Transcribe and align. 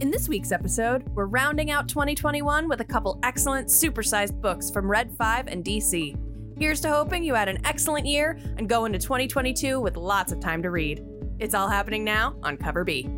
In 0.00 0.12
this 0.12 0.28
week's 0.28 0.52
episode, 0.52 1.08
we're 1.16 1.26
rounding 1.26 1.72
out 1.72 1.88
2021 1.88 2.68
with 2.68 2.80
a 2.80 2.84
couple 2.84 3.18
excellent 3.24 3.66
supersized 3.66 4.40
books 4.40 4.70
from 4.70 4.88
Red 4.88 5.10
5 5.18 5.48
and 5.48 5.64
DC. 5.64 6.16
Here's 6.56 6.80
to 6.82 6.88
hoping 6.88 7.24
you 7.24 7.34
had 7.34 7.48
an 7.48 7.58
excellent 7.64 8.06
year 8.06 8.38
and 8.58 8.68
go 8.68 8.84
into 8.84 9.00
2022 9.00 9.80
with 9.80 9.96
lots 9.96 10.30
of 10.30 10.38
time 10.38 10.62
to 10.62 10.70
read. 10.70 11.04
It's 11.40 11.52
all 11.52 11.66
happening 11.66 12.04
now 12.04 12.36
on 12.44 12.56
Cover 12.56 12.84
B. 12.84 13.10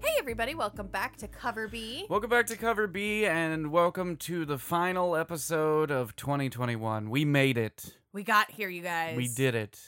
Hey 0.00 0.14
everybody, 0.18 0.54
welcome 0.54 0.86
back 0.86 1.18
to 1.18 1.28
Cover 1.28 1.68
B. 1.68 2.06
Welcome 2.08 2.30
back 2.30 2.46
to 2.46 2.56
Cover 2.56 2.86
B 2.86 3.26
and 3.26 3.70
welcome 3.70 4.16
to 4.16 4.46
the 4.46 4.56
final 4.56 5.14
episode 5.14 5.90
of 5.90 6.16
2021. 6.16 7.10
We 7.10 7.26
made 7.26 7.58
it. 7.58 7.96
We 8.16 8.24
got 8.24 8.50
here, 8.50 8.70
you 8.70 8.80
guys. 8.80 9.14
We 9.14 9.28
did 9.28 9.54
it. 9.54 9.78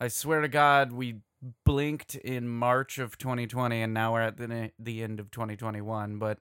I 0.00 0.08
swear 0.08 0.40
to 0.40 0.48
God, 0.48 0.90
we 0.90 1.16
blinked 1.66 2.14
in 2.14 2.48
March 2.48 2.98
of 2.98 3.18
2020 3.18 3.82
and 3.82 3.92
now 3.92 4.14
we're 4.14 4.22
at 4.22 4.38
the, 4.38 4.70
the 4.78 5.02
end 5.02 5.20
of 5.20 5.30
2021. 5.30 6.18
But 6.18 6.38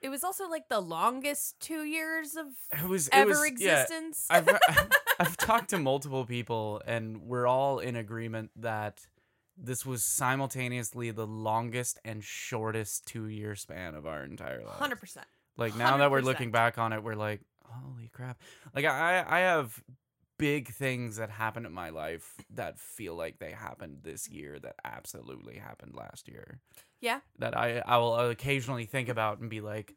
It 0.00 0.08
was 0.08 0.24
also 0.24 0.48
like 0.48 0.70
the 0.70 0.80
longest 0.80 1.60
two 1.60 1.84
years 1.84 2.34
of 2.34 2.46
it 2.72 2.88
was 2.88 3.08
it 3.08 3.14
ever 3.14 3.28
was, 3.28 3.60
yeah, 3.60 3.82
existence. 3.82 4.26
I've, 4.30 4.48
I've 5.20 5.36
talked 5.36 5.68
to 5.68 5.78
multiple 5.78 6.24
people 6.24 6.80
and 6.86 7.24
we're 7.24 7.46
all 7.46 7.78
in 7.78 7.94
agreement 7.94 8.50
that 8.56 9.06
this 9.54 9.84
was 9.84 10.02
simultaneously 10.02 11.10
the 11.10 11.26
longest 11.26 11.98
and 12.06 12.24
shortest 12.24 13.04
two 13.04 13.26
year 13.26 13.54
span 13.54 13.94
of 13.94 14.06
our 14.06 14.24
entire 14.24 14.64
life. 14.64 14.76
Hundred 14.76 14.98
percent. 14.98 15.26
Like 15.58 15.76
now 15.76 15.98
that 15.98 16.10
we're 16.10 16.22
looking 16.22 16.50
back 16.52 16.78
on 16.78 16.94
it, 16.94 17.02
we're 17.02 17.16
like, 17.16 17.42
holy 17.64 18.08
crap! 18.14 18.40
Like 18.74 18.86
I, 18.86 19.24
I 19.28 19.40
have 19.40 19.82
big 20.38 20.68
things 20.68 21.16
that 21.16 21.30
happened 21.30 21.66
in 21.66 21.72
my 21.72 21.90
life 21.90 22.34
that 22.54 22.78
feel 22.78 23.14
like 23.14 23.38
they 23.38 23.50
happened 23.50 23.98
this 24.02 24.26
mm-hmm. 24.26 24.38
year 24.38 24.58
that 24.60 24.76
absolutely 24.84 25.58
happened 25.58 25.94
last 25.94 26.28
year. 26.28 26.60
Yeah. 27.00 27.20
That 27.38 27.56
I, 27.56 27.82
I 27.84 27.98
will 27.98 28.16
occasionally 28.16 28.86
think 28.86 29.08
about 29.08 29.38
and 29.38 29.50
be 29.50 29.60
like, 29.60 29.94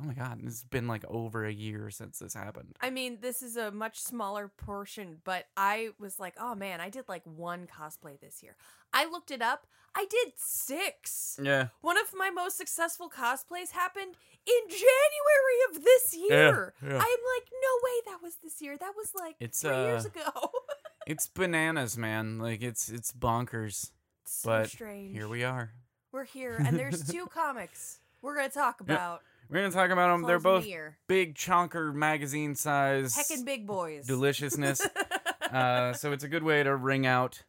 oh 0.00 0.04
my 0.04 0.14
god, 0.14 0.40
it's 0.44 0.64
been 0.64 0.86
like 0.88 1.04
over 1.08 1.44
a 1.44 1.52
year 1.52 1.90
since 1.90 2.18
this 2.18 2.34
happened. 2.34 2.76
I 2.80 2.90
mean, 2.90 3.18
this 3.20 3.42
is 3.42 3.56
a 3.56 3.70
much 3.70 4.00
smaller 4.00 4.48
portion, 4.48 5.18
but 5.24 5.46
I 5.56 5.90
was 5.98 6.18
like, 6.18 6.34
oh 6.38 6.54
man, 6.54 6.80
I 6.80 6.90
did 6.90 7.08
like 7.08 7.22
one 7.24 7.66
cosplay 7.66 8.18
this 8.20 8.42
year. 8.42 8.56
I 8.92 9.06
looked 9.06 9.30
it 9.30 9.42
up. 9.42 9.66
I 9.96 10.06
did 10.10 10.32
six. 10.36 11.38
Yeah. 11.40 11.68
One 11.80 11.96
of 11.96 12.12
my 12.16 12.30
most 12.30 12.56
successful 12.56 13.08
cosplays 13.08 13.70
happened 13.70 14.16
in 14.46 14.68
January 14.68 15.60
of 15.70 15.84
this 15.84 16.16
year. 16.16 16.74
yeah. 16.82 16.88
I'm 16.88 16.98
like, 16.98 17.00
no 17.00 17.72
way 17.82 18.00
that 18.06 18.18
was 18.22 18.34
this 18.42 18.60
year. 18.60 18.76
That 18.76 18.92
was 18.96 19.12
like 19.18 19.36
It's, 19.38 19.60
three 19.62 19.70
years 19.70 20.06
uh, 20.06 20.08
ago. 20.08 20.50
It's 21.06 21.26
bananas, 21.26 21.98
man. 21.98 22.38
Like 22.38 22.62
it's 22.62 22.88
it's 22.88 23.12
bonkers. 23.12 23.90
so 24.24 24.48
but 24.48 24.70
strange. 24.70 25.12
Here 25.14 25.28
we 25.28 25.44
are. 25.44 25.72
We're 26.12 26.24
here, 26.24 26.54
and 26.66 26.78
there's 26.78 27.06
two 27.06 27.26
comics 27.34 27.98
we're 28.22 28.34
gonna 28.36 28.48
talk 28.48 28.80
about. 28.80 29.20
We're 29.54 29.60
gonna 29.60 29.72
talk 29.72 29.90
about 29.92 30.08
them. 30.08 30.22
They're 30.22 30.40
closing 30.40 30.52
the 30.52 30.60
both 30.62 30.66
year. 30.66 30.98
big 31.06 31.36
chonker 31.36 31.94
magazine 31.94 32.56
size. 32.56 33.14
heckin' 33.14 33.44
big 33.44 33.68
boys. 33.68 34.04
deliciousness. 34.04 34.84
uh, 35.52 35.92
so 35.92 36.10
it's 36.10 36.24
a 36.24 36.28
good 36.28 36.42
way 36.42 36.64
to 36.64 36.74
ring 36.74 37.06
out 37.06 37.44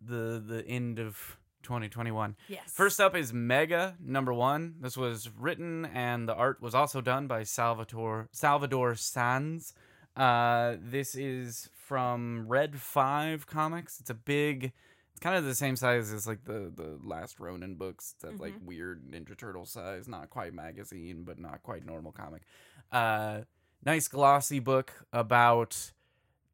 the 0.00 0.42
the 0.44 0.64
end 0.66 0.98
of 0.98 1.36
2021. 1.62 2.36
yes. 2.48 2.72
First 2.72 2.98
up 2.98 3.14
is 3.14 3.34
Mega 3.34 3.94
number 4.00 4.32
one. 4.32 4.76
This 4.80 4.96
was 4.96 5.28
written 5.38 5.84
and 5.84 6.26
the 6.26 6.34
art 6.34 6.62
was 6.62 6.74
also 6.74 7.02
done 7.02 7.26
by 7.26 7.42
Salvatore 7.42 8.30
Salvador 8.32 8.94
Sanz. 8.94 9.74
Uh, 10.16 10.76
this 10.80 11.14
is 11.14 11.68
from 11.74 12.46
Red 12.48 12.80
Five 12.80 13.46
Comics. 13.46 14.00
It's 14.00 14.08
a 14.08 14.14
big. 14.14 14.72
It's 15.14 15.20
kind 15.20 15.36
of 15.36 15.44
the 15.44 15.54
same 15.54 15.76
size 15.76 16.12
as 16.12 16.26
like 16.26 16.44
the 16.44 16.72
the 16.74 16.98
last 17.02 17.38
Ronin 17.38 17.74
books. 17.74 18.16
That 18.20 18.40
like 18.40 18.54
weird 18.64 19.08
Ninja 19.08 19.36
Turtle 19.36 19.64
size, 19.64 20.08
not 20.08 20.28
quite 20.28 20.52
magazine, 20.52 21.22
but 21.24 21.38
not 21.38 21.62
quite 21.62 21.86
normal 21.86 22.10
comic. 22.10 22.42
Uh, 22.90 23.42
nice 23.84 24.08
glossy 24.08 24.58
book 24.58 25.06
about 25.12 25.92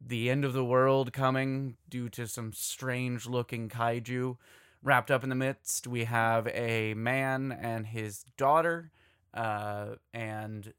the 0.00 0.28
end 0.28 0.44
of 0.44 0.52
the 0.52 0.64
world 0.64 1.12
coming 1.12 1.76
due 1.88 2.08
to 2.10 2.26
some 2.26 2.52
strange 2.52 3.26
looking 3.26 3.68
kaiju. 3.68 4.36
Wrapped 4.82 5.10
up 5.10 5.22
in 5.22 5.28
the 5.28 5.34
midst, 5.34 5.86
we 5.86 6.04
have 6.04 6.46
a 6.48 6.94
man 6.94 7.52
and 7.52 7.86
his 7.86 8.24
daughter, 8.38 8.90
uh, 9.34 9.96
and 10.14 10.72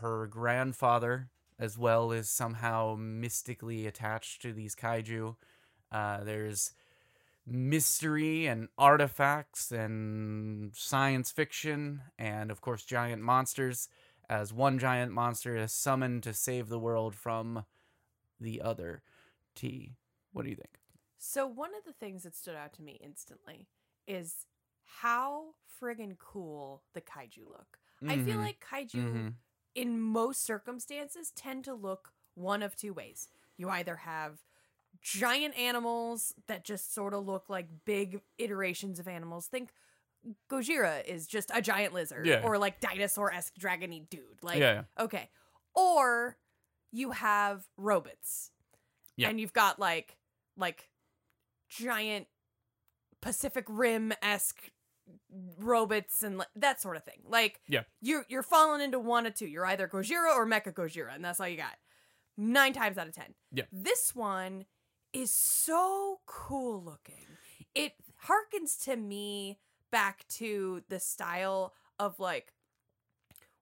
her 0.00 0.26
grandfather, 0.26 1.28
as 1.58 1.78
well 1.78 2.12
as 2.12 2.28
somehow 2.28 2.94
mystically 2.98 3.86
attached 3.86 4.42
to 4.42 4.52
these 4.52 4.74
kaiju. 4.74 5.36
Uh, 5.90 6.24
there's 6.24 6.72
mystery 7.50 8.46
and 8.46 8.68
artifacts 8.78 9.70
and 9.72 10.74
science 10.74 11.30
fiction, 11.30 12.02
and 12.18 12.50
of 12.50 12.60
course, 12.60 12.84
giant 12.84 13.22
monsters. 13.22 13.88
As 14.30 14.52
one 14.52 14.78
giant 14.78 15.12
monster 15.12 15.56
is 15.56 15.72
summoned 15.72 16.22
to 16.24 16.34
save 16.34 16.68
the 16.68 16.78
world 16.78 17.14
from 17.14 17.64
the 18.40 18.60
other. 18.60 19.02
T. 19.54 19.96
What 20.32 20.44
do 20.44 20.50
you 20.50 20.56
think? 20.56 20.78
So 21.18 21.46
one 21.46 21.74
of 21.74 21.84
the 21.84 21.92
things 21.92 22.22
that 22.22 22.36
stood 22.36 22.54
out 22.54 22.72
to 22.74 22.82
me 22.82 22.98
instantly 23.02 23.68
is 24.06 24.46
how 24.84 25.54
friggin' 25.80 26.18
cool 26.18 26.84
the 26.94 27.00
kaiju 27.00 27.46
look. 27.48 27.78
I 28.06 28.18
feel 28.18 28.36
Mhm. 28.36 28.44
like 28.44 28.64
kaiju 28.64 28.98
Mhm. 28.98 29.34
in 29.74 30.00
most 30.00 30.44
circumstances 30.44 31.30
tend 31.32 31.64
to 31.64 31.74
look 31.74 32.12
one 32.34 32.62
of 32.62 32.76
two 32.76 32.92
ways. 32.92 33.28
You 33.56 33.68
either 33.68 33.96
have 33.96 34.38
giant 35.02 35.56
animals 35.58 36.34
that 36.46 36.64
just 36.64 36.94
sort 36.94 37.14
of 37.14 37.24
look 37.26 37.48
like 37.48 37.66
big 37.84 38.20
iterations 38.38 38.98
of 38.98 39.08
animals. 39.08 39.46
Think 39.46 39.70
Gojira 40.50 41.04
is 41.06 41.26
just 41.26 41.50
a 41.54 41.62
giant 41.62 41.94
lizard 41.94 42.26
Yeah. 42.26 42.42
or 42.44 42.58
like 42.58 42.80
dinosaur-esque 42.80 43.54
dragony 43.58 44.08
dude. 44.08 44.42
Like 44.42 44.58
yeah, 44.58 44.82
Okay. 44.98 45.30
Or 45.74 46.36
you 46.90 47.12
have 47.12 47.64
robots. 47.76 48.50
Yeah. 49.16 49.28
And 49.28 49.40
you've 49.40 49.52
got 49.52 49.78
like 49.78 50.16
like 50.56 50.88
giant 51.68 52.26
Pacific 53.20 53.64
Rim 53.68 54.12
esque 54.22 54.70
robots 55.58 56.22
and 56.22 56.38
like, 56.38 56.48
that 56.56 56.80
sort 56.80 56.96
of 56.96 57.04
thing. 57.04 57.20
Like 57.26 57.60
Yeah. 57.68 57.82
you're 58.00 58.24
you're 58.28 58.42
falling 58.42 58.80
into 58.80 58.98
one 58.98 59.26
of 59.26 59.34
two. 59.34 59.46
You're 59.46 59.66
either 59.66 59.88
Gojira 59.88 60.34
or 60.34 60.46
Mecha 60.46 60.72
Gojira, 60.72 61.14
and 61.14 61.24
that's 61.24 61.40
all 61.40 61.48
you 61.48 61.56
got. 61.56 61.76
Nine 62.36 62.72
times 62.72 62.98
out 62.98 63.08
of 63.08 63.14
ten. 63.14 63.34
Yeah. 63.52 63.64
This 63.72 64.14
one 64.14 64.64
is 65.12 65.32
so 65.32 66.20
cool 66.26 66.82
looking. 66.82 67.26
It 67.74 67.92
harkens 68.26 68.82
to 68.84 68.96
me 68.96 69.58
back 69.90 70.26
to 70.28 70.82
the 70.88 71.00
style 71.00 71.72
of 71.98 72.20
like 72.20 72.52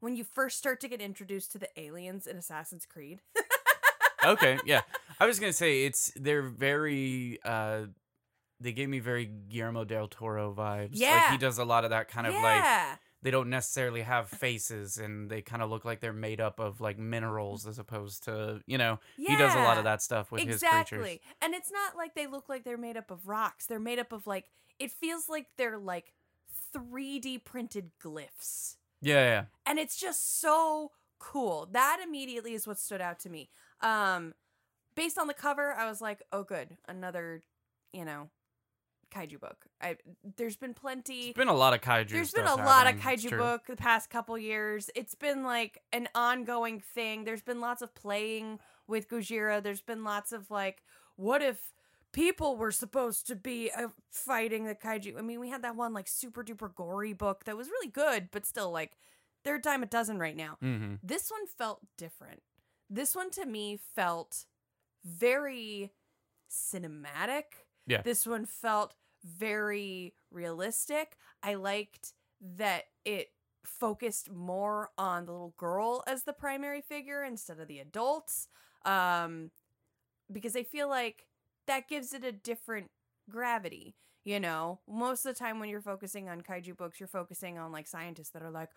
when 0.01 0.17
you 0.17 0.25
first 0.25 0.59
start 0.59 0.81
to 0.81 0.89
get 0.89 1.01
introduced 1.01 1.53
to 1.53 1.59
the 1.59 1.69
aliens 1.81 2.27
in 2.27 2.37
Assassin's 2.37 2.85
Creed. 2.87 3.21
okay, 4.25 4.59
yeah. 4.65 4.83
I 5.21 5.27
was 5.27 5.39
gonna 5.41 5.53
say 5.53 5.85
it's 5.85 6.13
they're 6.17 6.43
very. 6.43 7.39
uh 7.45 7.87
They 8.61 8.73
gave 8.73 8.89
me 8.89 8.99
very 9.01 9.27
Guillermo 9.27 9.85
del 9.85 10.09
Toro 10.09 10.53
vibes. 10.55 10.91
like 10.93 11.01
Yeah. 11.01 11.33
he 11.33 11.39
does 11.39 11.59
a 11.59 11.65
lot 11.65 11.85
of 11.85 11.91
that 11.91 12.09
kind 12.09 12.27
of 12.27 12.35
like 12.35 12.43
yeah. 12.63 12.97
They 13.27 13.33
don't 13.33 13.51
necessarily 13.51 14.03
have 14.03 14.29
faces 14.29 14.99
and 14.99 15.29
they 15.29 15.43
kind 15.43 15.61
of 15.61 15.69
look 15.69 15.85
like 15.85 15.99
they're 15.99 16.13
made 16.13 16.41
up 16.41 16.61
of 16.61 16.81
like 16.81 16.97
minerals 16.97 17.67
as 17.67 17.77
opposed 17.77 18.23
to 18.23 18.61
you 18.69 18.79
know 18.79 19.01
he 19.17 19.35
does 19.35 19.53
a 19.53 19.59
lot 19.59 19.79
of 19.79 19.83
that 19.83 20.01
stuff 20.01 20.31
with 20.31 20.43
his 20.43 20.63
exactly. 20.63 20.99
creatures. 20.99 21.19
And 21.43 21.53
it's 21.53 21.73
not 21.73 21.97
like 21.97 22.15
they 22.15 22.29
look 22.29 22.49
like 22.49 22.63
they're 22.63 22.79
made 22.79 22.97
up 22.97 23.11
of 23.11 23.27
rocks. 23.27 23.67
They're 23.67 23.81
made 23.81 23.99
up 23.99 24.13
of 24.13 24.29
like 24.29 24.45
it 24.79 24.93
feels 24.93 25.29
like 25.29 25.47
they're 25.59 25.77
like 25.77 26.13
3D 26.73 27.45
printed 27.45 27.91
glyphs. 28.01 28.77
Yeah, 29.03 29.25
yeah. 29.25 29.45
And 29.67 29.81
it's 29.81 29.97
just 29.97 30.41
so 30.41 30.93
cool. 31.19 31.69
That 31.73 31.99
immediately 32.07 32.55
is 32.55 32.65
what 32.65 32.79
stood 32.79 33.01
out 33.01 33.19
to 33.21 33.29
me. 33.29 33.51
Um 33.81 34.35
based 34.95 35.19
on 35.19 35.27
the 35.27 35.35
cover, 35.35 35.73
I 35.73 35.89
was 35.89 36.01
like, 36.01 36.23
"Oh 36.31 36.45
good, 36.45 36.77
another, 36.87 37.43
you 37.93 38.05
know, 38.05 38.31
kaiju 39.17 39.41
book." 39.41 39.67
I 39.81 39.97
there's 40.37 40.57
been 40.57 40.75
plenty 40.75 41.25
There's 41.25 41.35
been 41.35 41.49
a 41.49 41.55
lot 41.55 41.75
of 41.75 41.81
kaiju. 41.81 42.11
There's 42.11 42.33
been 42.33 42.47
a 42.47 42.55
lot 42.55 42.87
of 42.87 42.99
happening, 43.01 43.15
it's 43.15 43.25
kaiju 43.25 43.39
book 43.39 43.67
the 43.67 43.77
past 43.77 44.11
couple 44.11 44.37
years. 44.39 44.91
It's 44.95 45.15
been 45.15 45.43
like 45.43 45.83
an 45.93 46.09
ongoing 46.15 46.81
thing. 46.81 47.25
There's 47.25 47.43
been 47.43 47.61
lots 47.61 47.83
of 47.83 47.95
playing 47.95 48.59
with 48.87 49.09
Gojira. 49.09 49.63
There's 49.63 49.81
been 49.83 50.05
lots 50.05 50.33
of 50.33 50.51
like, 50.51 50.83
what 51.17 51.43
if 51.43 51.73
people 52.13 52.57
were 52.57 52.71
supposed 52.73 53.27
to 53.27 53.37
be 53.37 53.71
uh, 53.71 53.89
fighting 54.11 54.65
the 54.65 54.75
kaiju? 54.75 55.19
I 55.19 55.23
mean, 55.23 55.41
we 55.41 55.51
had 55.51 55.63
that 55.63 55.77
one 55.77 55.93
like 55.93 56.09
super 56.09 56.43
duper 56.45 56.75
gory 56.75 57.13
book 57.13 57.45
that 57.45 57.57
was 57.57 57.69
really 57.69 57.89
good, 57.89 58.29
but 58.31 58.47
still 58.47 58.71
like 58.71 58.97
they're 59.45 59.57
a 59.57 59.61
dime 59.61 59.83
a 59.83 59.87
dozen 59.87 60.19
right 60.19 60.37
now. 60.37 60.59
Mhm. 60.63 60.99
This 61.03 61.31
one 61.31 61.47
felt 61.47 61.81
different. 61.97 62.43
This 62.89 63.15
one 63.15 63.31
to 63.33 63.47
me 63.47 63.77
felt 63.95 64.47
very 65.05 65.93
cinematic. 66.51 67.45
Yeah. 67.87 68.03
This 68.03 68.27
one 68.27 68.47
felt 68.47 68.95
very 69.27 70.15
realistic. 70.31 71.17
I 71.43 71.55
liked 71.55 72.15
that 72.41 72.85
it 73.05 73.31
focused 73.65 74.31
more 74.31 74.91
on 74.97 75.27
the 75.27 75.33
little 75.33 75.55
girl 75.57 76.05
as 76.07 76.23
the 76.23 76.33
primary 76.33 76.81
figure 76.81 77.25
instead 77.25 77.59
of 77.59 77.69
the 77.69 77.81
adults. 77.81 78.49
Um 78.85 79.51
because 80.33 80.57
I 80.57 80.63
feel 80.63 80.89
like 80.89 81.27
that 81.67 81.89
gives 81.89 82.13
it 82.13 82.25
a 82.25 82.33
different 82.33 82.91
gravity. 83.31 83.95
You 84.25 84.41
know, 84.41 84.81
most 84.89 85.25
of 85.25 85.35
the 85.35 85.39
time 85.39 85.61
when 85.61 85.69
you're 85.69 85.81
focusing 85.81 86.29
on 86.29 86.41
kaiju 86.41 86.77
books, 86.77 86.99
you're 86.99 87.07
focusing 87.07 87.59
on 87.59 87.71
like 87.71 87.87
scientists 87.87 88.31
that 88.31 88.43
are 88.43 88.51
like, 88.51 88.71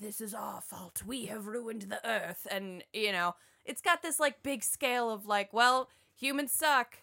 this 0.00 0.20
is 0.20 0.34
our 0.34 0.60
fault. 0.60 1.02
We 1.06 1.26
have 1.26 1.46
ruined 1.46 1.82
the 1.82 2.04
earth. 2.08 2.46
And, 2.50 2.82
you 2.92 3.12
know, 3.12 3.34
it's 3.64 3.82
got 3.82 4.02
this 4.02 4.18
like 4.18 4.42
big 4.42 4.64
scale 4.64 5.10
of 5.10 5.26
like, 5.26 5.52
well, 5.52 5.88
humans 6.16 6.52
suck. 6.52 6.98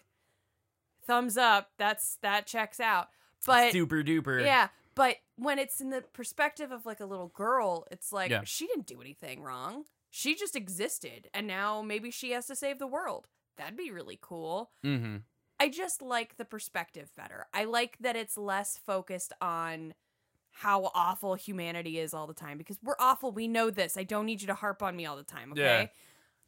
Thumbs 1.08 1.36
up. 1.36 1.70
That's 1.78 2.18
that 2.22 2.46
checks 2.46 2.78
out. 2.78 3.08
But 3.46 3.72
super 3.72 4.02
duper. 4.04 4.44
yeah, 4.44 4.68
but 4.94 5.16
when 5.36 5.58
it's 5.58 5.80
in 5.80 5.90
the 5.90 6.02
perspective 6.12 6.70
of 6.70 6.86
like 6.86 7.00
a 7.00 7.06
little 7.06 7.28
girl, 7.28 7.86
it's 7.90 8.12
like 8.12 8.30
Yeah. 8.30 8.42
she 8.44 8.66
didn't 8.68 8.86
do 8.86 9.00
anything 9.00 9.42
wrong. 9.42 9.84
She 10.10 10.34
just 10.34 10.54
existed 10.56 11.28
and 11.34 11.46
now 11.46 11.82
maybe 11.82 12.10
she 12.10 12.30
has 12.32 12.46
to 12.46 12.54
save 12.56 12.78
the 12.78 12.86
world. 12.86 13.26
That'd 13.56 13.76
be 13.76 13.90
really 13.90 14.18
cool. 14.20 14.70
Mm-hmm. 14.84 15.16
I 15.60 15.68
just 15.68 16.02
like 16.02 16.36
the 16.36 16.44
perspective 16.44 17.10
better. 17.16 17.46
I 17.52 17.64
like 17.64 17.96
that 18.00 18.14
it's 18.16 18.36
less 18.38 18.78
focused 18.84 19.32
on 19.40 19.94
how 20.50 20.90
awful 20.94 21.34
humanity 21.34 21.98
is 21.98 22.12
all 22.14 22.26
the 22.26 22.34
time 22.34 22.58
because 22.58 22.78
we're 22.82 22.96
awful. 22.98 23.30
We 23.32 23.48
know 23.48 23.70
this. 23.70 23.96
I 23.96 24.02
don't 24.04 24.26
need 24.26 24.40
you 24.40 24.46
to 24.48 24.54
harp 24.54 24.82
on 24.82 24.96
me 24.96 25.06
all 25.06 25.16
the 25.16 25.22
time, 25.22 25.52
okay? 25.52 25.60
Yeah. 25.62 25.86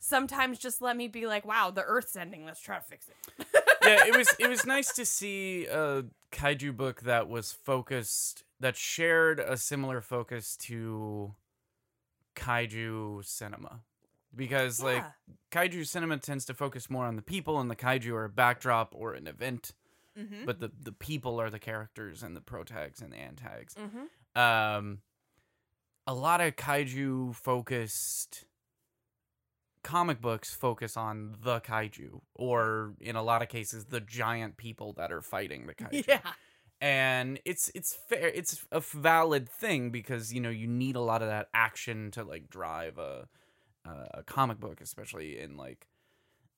Sometimes 0.01 0.59
just 0.59 0.81
let 0.81 0.97
me 0.97 1.09
be 1.09 1.27
like, 1.27 1.45
wow, 1.45 1.71
the 1.71 1.83
earth's 1.83 2.17
ending. 2.17 2.45
Let's 2.45 2.61
try 2.61 2.77
to 2.77 2.83
fix 2.83 3.07
it. 3.09 3.47
yeah, 3.83 4.07
it 4.07 4.17
was 4.17 4.29
it 4.39 4.49
was 4.49 4.65
nice 4.67 4.93
to 4.93 5.05
see 5.05 5.67
a 5.67 6.05
kaiju 6.33 6.77
book 6.77 7.03
that 7.03 7.29
was 7.29 7.53
focused 7.53 8.45
that 8.61 8.77
shared 8.77 9.41
a 9.41 9.57
similar 9.57 10.01
focus 10.01 10.57
to 10.57 11.35
kaiju 12.37 13.25
cinema. 13.25 13.81
Because 14.35 14.81
like 14.83 15.05
kaiju 15.51 15.87
cinema 15.87 16.19
tends 16.19 16.45
to 16.45 16.55
focus 16.55 16.89
more 16.89 17.05
on 17.07 17.17
the 17.17 17.23
people 17.23 17.59
and 17.59 17.69
the 17.71 17.77
kaiju 17.77 18.13
are 18.13 18.25
a 18.27 18.29
backdrop 18.29 18.95
or 18.97 19.15
an 19.15 19.27
event, 19.27 19.73
Mm-hmm. 20.19 20.45
but 20.45 20.59
the 20.59 20.71
the 20.83 20.91
people 20.93 21.41
are 21.41 21.51
the 21.51 21.61
characters 21.61 22.23
and 22.25 22.37
the 22.37 22.41
protags 22.41 23.01
and 23.01 23.13
the 23.13 23.17
antags. 23.17 23.75
Mm-hmm. 23.75 24.39
Um 24.41 24.99
a 26.07 26.13
lot 26.15 26.41
of 26.41 26.57
kaiju 26.57 27.35
focused 27.37 28.45
comic 29.83 30.21
books 30.21 30.55
focus 30.55 30.97
on 30.97 31.37
the 31.43 31.61
kaiju 31.61 32.21
or 32.35 32.93
in 33.01 33.17
a 33.17 33.23
lot 33.23 33.41
of 33.43 33.49
cases 33.49 33.87
the 33.87 34.01
giant 34.01 34.57
people 34.57 34.93
that 34.93 35.11
are 35.11 35.23
fighting 35.23 35.67
the 35.67 35.75
kaiju 35.81 36.07
Yeah. 36.07 36.21
and 36.81 37.41
it's 37.45 37.71
it's 37.75 37.95
fair 38.09 38.29
it's 38.29 38.65
a 38.71 38.81
valid 38.81 39.49
thing 39.49 39.91
because 39.91 40.33
you 40.35 40.41
know 40.41 40.51
you 40.51 40.67
need 40.67 40.97
a 40.97 41.01
lot 41.01 41.23
of 41.23 41.29
that 41.29 41.49
action 41.55 42.11
to 42.13 42.25
like 42.25 42.49
drive 42.51 42.99
a 42.99 43.29
a 44.15 44.23
comic 44.23 44.61
book 44.61 44.81
especially 44.81 45.39
in 45.41 45.57
like 45.57 45.89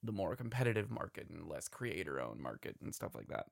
the 0.02 0.12
more 0.12 0.34
competitive 0.34 0.90
market 0.90 1.28
and 1.30 1.48
less 1.48 1.68
creator 1.68 2.20
owned 2.20 2.40
market 2.40 2.74
and 2.82 2.92
stuff 2.94 3.14
like 3.14 3.28
that 3.28 3.46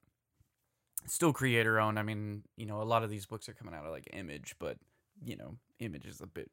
still 1.07 1.33
creator 1.33 1.79
owned 1.81 1.99
i 1.99 2.03
mean 2.03 2.43
you 2.57 2.67
know 2.67 2.83
a 2.83 2.85
lot 2.85 3.03
of 3.05 3.11
these 3.11 3.25
books 3.27 3.49
are 3.49 3.55
coming 3.55 3.73
out 3.75 3.85
of 3.85 3.93
like 3.93 4.09
image 4.13 4.55
but 4.59 4.77
you 5.25 5.37
know 5.37 5.55
image 5.79 6.05
is 6.07 6.21
a 6.21 6.27
bit 6.27 6.51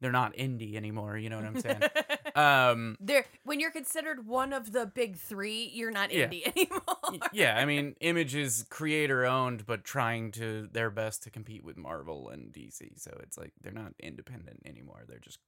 they're 0.00 0.12
not 0.12 0.34
indie 0.34 0.74
anymore 0.76 1.16
you 1.16 1.28
know 1.30 1.36
what 1.36 1.44
i'm 1.46 1.58
saying 1.60 1.82
um 2.34 2.96
there 3.00 3.24
when 3.44 3.60
you're 3.60 3.70
considered 3.70 4.26
one 4.26 4.52
of 4.52 4.72
the 4.72 4.86
big 4.86 5.16
three, 5.16 5.70
you're 5.72 5.90
not 5.90 6.12
Yeah. 6.12 6.28
indie 6.28 6.46
anymore. 6.56 7.28
Yeah, 7.32 7.56
I 7.56 7.64
mean, 7.64 7.94
Image 8.00 8.34
is 8.34 8.64
creator 8.70 9.24
owned, 9.24 9.66
but 9.66 9.84
trying 9.84 10.32
to 10.32 10.68
their 10.72 10.90
best 10.90 11.22
to 11.24 11.30
compete 11.30 11.62
with 11.62 11.76
Marvel 11.76 12.28
and 12.30 12.52
DC. 12.52 12.98
So 13.00 13.16
it's 13.22 13.36
like 13.38 13.52
they're 13.60 13.72
not 13.72 13.92
independent 14.00 14.62
anymore; 14.64 15.04
they're 15.06 15.18
just 15.20 15.38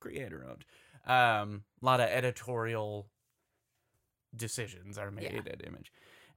creator 0.00 0.44
owned. 0.48 0.64
Um, 1.06 1.64
a 1.80 1.84
lot 1.86 2.00
of 2.00 2.08
editorial 2.08 3.08
decisions 4.34 4.98
are 4.98 5.10
made 5.10 5.32
Yeah. 5.32 5.52
at 5.52 5.66
Image, 5.66 5.92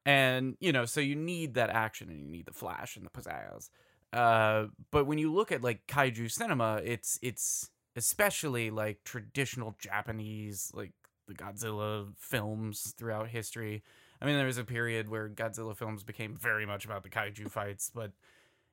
and 0.06 0.57
you 0.59 0.71
know, 0.71 0.85
so 0.85 1.00
you 1.01 1.15
need 1.15 1.53
that 1.56 1.69
action 1.69 2.09
and 2.09 2.21
you 2.21 2.27
need 2.29 2.45
the 2.45 2.53
flash 2.53 2.95
and 2.97 3.06
the 3.06 3.09
pizzazz. 3.09 3.69
Uh, 4.15 4.67
but 4.91 5.06
when 5.06 5.17
you 5.17 5.33
look 5.33 5.51
at 5.51 5.62
like 5.62 5.85
kaiju 5.88 6.31
cinema, 6.31 6.81
it's 6.83 7.19
it's 7.21 7.69
especially 7.97 8.69
like 8.69 9.03
traditional 9.03 9.75
Japanese 9.79 10.71
like 10.73 10.94
the 11.27 11.33
Godzilla 11.33 12.07
films 12.17 12.94
throughout 12.97 13.27
history. 13.27 13.83
I 14.21 14.25
mean, 14.25 14.38
there 14.38 14.45
was 14.45 14.57
a 14.57 14.63
period 14.63 15.09
where 15.09 15.27
Godzilla 15.27 15.75
films 15.75 16.03
became 16.03 16.35
very 16.38 16.65
much 16.65 16.85
about 16.85 17.03
the 17.03 17.09
kaiju 17.09 17.51
fights, 17.51 17.91
but 17.94 18.12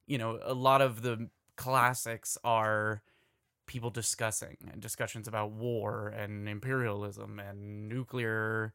you 0.06 0.18
know, 0.18 0.38
a 0.42 0.54
lot 0.54 0.80
of 0.80 1.02
the 1.02 1.28
classics 1.56 2.38
are 2.44 3.02
people 3.66 3.90
discussing 3.90 4.56
and 4.70 4.80
discussions 4.80 5.26
about 5.26 5.50
war 5.52 6.08
and 6.08 6.48
imperialism 6.48 7.40
and 7.40 7.88
nuclear 7.88 8.74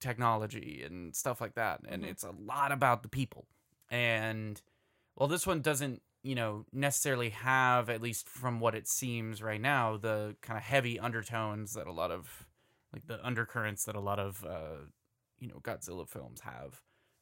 technology 0.00 0.82
and 0.84 1.14
stuff 1.14 1.40
like 1.40 1.54
that. 1.54 1.80
And 1.88 2.04
Mhm. 2.04 2.08
it's 2.08 2.24
a 2.24 2.30
lot 2.30 2.72
about 2.72 3.02
the 3.02 3.08
people. 3.08 3.46
And 3.90 4.60
well, 5.18 5.28
this 5.28 5.46
one 5.46 5.60
doesn't, 5.60 6.00
you 6.22 6.34
know, 6.34 6.64
necessarily 6.72 7.30
have, 7.30 7.90
at 7.90 8.00
least 8.00 8.28
from 8.28 8.60
what 8.60 8.74
it 8.74 8.86
seems 8.88 9.42
right 9.42 9.60
now, 9.60 9.96
the 9.96 10.36
kind 10.40 10.56
of 10.56 10.62
heavy 10.62 10.98
undertones 10.98 11.74
that 11.74 11.86
a 11.86 11.92
lot 11.92 12.10
of, 12.10 12.46
like 12.92 13.06
the 13.06 13.24
undercurrents 13.26 13.84
that 13.84 13.96
a 13.96 14.00
lot 14.00 14.18
of, 14.18 14.44
uh, 14.44 14.84
you 15.38 15.48
know, 15.48 15.60
Godzilla 15.62 16.08
films 16.08 16.40
have 16.40 16.80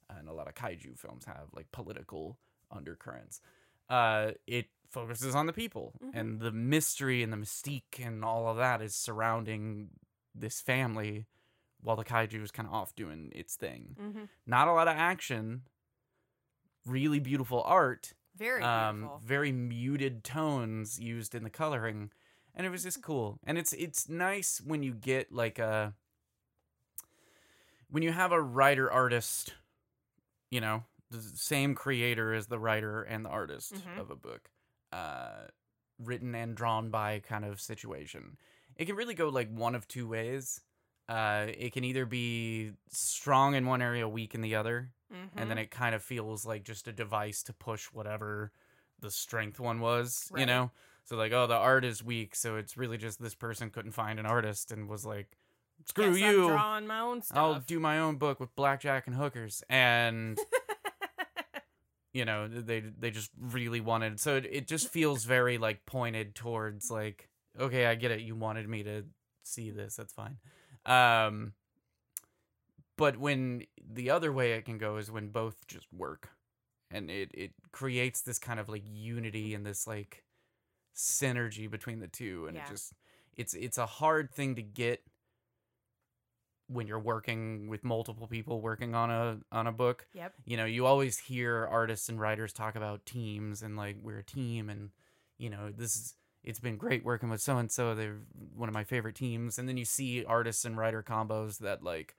and 0.08 0.28
a 0.28 0.32
lot 0.32 0.46
of 0.46 0.54
kaiju 0.54 0.98
films 0.98 1.24
have, 1.24 1.48
like 1.52 1.72
political 1.72 2.38
undercurrents. 2.70 3.40
Uh, 3.88 4.32
it 4.46 4.66
focuses 4.90 5.34
on 5.34 5.46
the 5.46 5.52
people 5.52 5.94
Mhm. 6.02 6.10
and 6.14 6.40
the 6.40 6.52
mystery 6.52 7.22
and 7.22 7.32
the 7.32 7.36
mystique 7.36 7.98
and 7.98 8.24
all 8.24 8.48
of 8.48 8.56
that 8.56 8.80
is 8.80 8.94
surrounding 8.94 9.90
this 10.34 10.60
family 10.60 11.26
while 11.80 11.96
the 11.96 12.04
kaiju 12.04 12.42
is 12.42 12.50
kind 12.50 12.68
of 12.68 12.74
off 12.74 12.94
doing 12.94 13.32
its 13.34 13.56
thing. 13.56 13.96
mm-hmm. 13.98 14.24
Not 14.46 14.68
a 14.68 14.72
lot 14.72 14.86
of 14.88 14.96
action, 14.96 15.62
really 16.86 17.18
beautiful 17.20 17.62
art, 17.64 18.12
Very 18.36 18.62
um, 18.62 18.96
beautiful. 19.00 19.20
very 19.24 19.52
muted 19.52 20.24
tones 20.24 20.98
used 21.00 21.34
in 21.34 21.42
the 21.44 21.50
coloring, 21.50 22.10
and 22.54 22.66
it 22.66 22.70
was 22.70 22.82
just 22.82 23.02
cool. 23.02 23.38
And 23.44 23.58
it's 23.58 23.72
it's 23.74 24.08
nice 24.08 24.60
when 24.64 24.82
you 24.82 24.92
get 24.94 25.32
like 25.32 25.58
a 25.58 25.94
when 27.90 28.02
you 28.02 28.12
have 28.12 28.32
a 28.32 28.40
writer 28.40 28.90
artist, 28.90 29.54
you 30.50 30.60
know, 30.60 30.84
the 31.10 31.20
same 31.20 31.74
creator 31.74 32.34
as 32.34 32.46
the 32.48 32.58
writer 32.58 33.02
and 33.02 33.24
the 33.24 33.28
artist 33.30 33.74
Mhm. 33.74 33.98
of 34.00 34.10
a 34.10 34.16
book, 34.16 34.50
uh, 34.92 35.46
written 35.98 36.34
and 36.34 36.56
drawn 36.56 36.90
by 36.90 37.20
kind 37.20 37.44
of 37.44 37.60
situation. 37.60 38.36
It 38.76 38.86
can 38.86 38.96
really 38.96 39.14
go 39.14 39.28
like 39.28 39.48
one 39.50 39.74
of 39.74 39.86
two 39.88 40.08
ways. 40.08 40.60
Uh, 41.08 41.46
it 41.56 41.72
can 41.72 41.84
either 41.84 42.04
be 42.04 42.72
strong 42.88 43.54
in 43.54 43.64
one 43.66 43.80
area, 43.80 44.08
weak 44.08 44.34
in 44.34 44.40
the 44.40 44.56
other, 44.56 44.90
and 45.10 45.18
Mm-hmm. 45.18 45.48
then 45.50 45.58
it 45.58 45.70
kind 45.70 45.94
of 45.94 46.02
feels 46.02 46.44
like 46.46 46.64
just 46.64 46.88
a 46.88 46.92
device 46.92 47.42
to 47.44 47.52
push 47.52 47.86
whatever 47.86 48.52
the 49.00 49.10
strength 49.10 49.60
one 49.60 49.80
was, 49.80 50.30
you 50.36 50.46
know? 50.46 50.70
So 51.04 51.16
like, 51.16 51.32
oh, 51.32 51.46
the 51.46 51.54
art 51.54 51.84
is 51.84 52.02
weak, 52.02 52.34
so 52.34 52.56
it's 52.56 52.76
really 52.76 52.98
just 52.98 53.20
this 53.22 53.34
person 53.34 53.70
couldn't 53.70 53.92
find 53.92 54.18
an 54.18 54.26
artist 54.26 54.72
and 54.72 54.88
was 54.88 55.06
like, 55.06 55.36
screw 55.84 56.10
Guess 56.12 56.20
you. 56.20 56.48
drawing 56.48 56.86
my 56.86 57.00
own 57.00 57.22
stuff. 57.22 57.38
I'll 57.38 57.60
do 57.60 57.78
my 57.78 57.98
own 58.00 58.16
book 58.16 58.40
with 58.40 58.54
blackjack 58.56 59.06
and 59.06 59.14
hookers 59.14 59.62
and 59.68 60.38
you 62.12 62.24
know, 62.24 62.48
they 62.48 62.80
they 62.80 63.10
just 63.10 63.30
really 63.38 63.80
wanted 63.80 64.18
so 64.18 64.36
it, 64.36 64.46
it 64.50 64.66
just 64.66 64.88
feels 64.88 65.24
very 65.24 65.58
like 65.58 65.84
pointed 65.86 66.34
towards 66.34 66.90
like, 66.90 67.28
okay, 67.60 67.86
I 67.86 67.94
get 67.94 68.10
it. 68.10 68.20
You 68.20 68.34
wanted 68.34 68.68
me 68.68 68.82
to 68.84 69.04
see 69.42 69.70
this. 69.70 69.96
That's 69.96 70.12
fine. 70.12 70.38
Um 70.86 71.52
but 72.96 73.16
when 73.18 73.64
the 73.92 74.10
other 74.10 74.32
way 74.32 74.52
it 74.52 74.64
can 74.64 74.78
go 74.78 74.96
is 74.96 75.10
when 75.10 75.28
both 75.28 75.66
just 75.66 75.86
work 75.92 76.30
and 76.90 77.10
it 77.10 77.30
it 77.34 77.52
creates 77.72 78.22
this 78.22 78.38
kind 78.38 78.60
of 78.60 78.68
like 78.68 78.84
unity 78.86 79.54
and 79.54 79.64
this 79.66 79.86
like 79.86 80.24
synergy 80.94 81.70
between 81.70 82.00
the 82.00 82.08
two 82.08 82.46
and 82.46 82.56
Yeah. 82.56 82.64
it 82.64 82.68
just 82.68 82.92
it's 83.36 83.54
it's 83.54 83.78
a 83.78 83.86
hard 83.86 84.30
thing 84.30 84.54
to 84.56 84.62
get 84.62 85.02
when 86.68 86.86
you're 86.86 86.98
working 86.98 87.68
with 87.68 87.84
multiple 87.84 88.26
people 88.26 88.60
working 88.60 88.94
on 88.94 89.10
a 89.10 89.38
on 89.52 89.66
a 89.66 89.72
book 89.72 90.06
yep. 90.14 90.32
you 90.44 90.56
know 90.56 90.64
you 90.64 90.84
always 90.86 91.18
hear 91.18 91.64
artists 91.66 92.08
and 92.08 92.18
writers 92.20 92.52
talk 92.52 92.74
about 92.74 93.06
teams 93.06 93.62
and 93.62 93.76
like 93.76 93.96
we're 94.02 94.18
a 94.18 94.24
team 94.24 94.68
and 94.68 94.90
you 95.38 95.48
know 95.50 95.70
this 95.76 95.94
is 95.96 96.14
it's 96.42 96.58
been 96.60 96.76
great 96.76 97.04
working 97.04 97.28
with 97.28 97.40
so 97.40 97.56
and 97.58 97.70
so 97.70 97.94
they're 97.94 98.18
one 98.54 98.68
of 98.68 98.74
my 98.74 98.84
favorite 98.84 99.14
teams 99.14 99.58
and 99.58 99.68
then 99.68 99.76
you 99.76 99.84
see 99.84 100.24
artists 100.24 100.64
and 100.64 100.76
writer 100.76 101.02
combos 101.02 101.58
that 101.58 101.82
like 101.82 102.16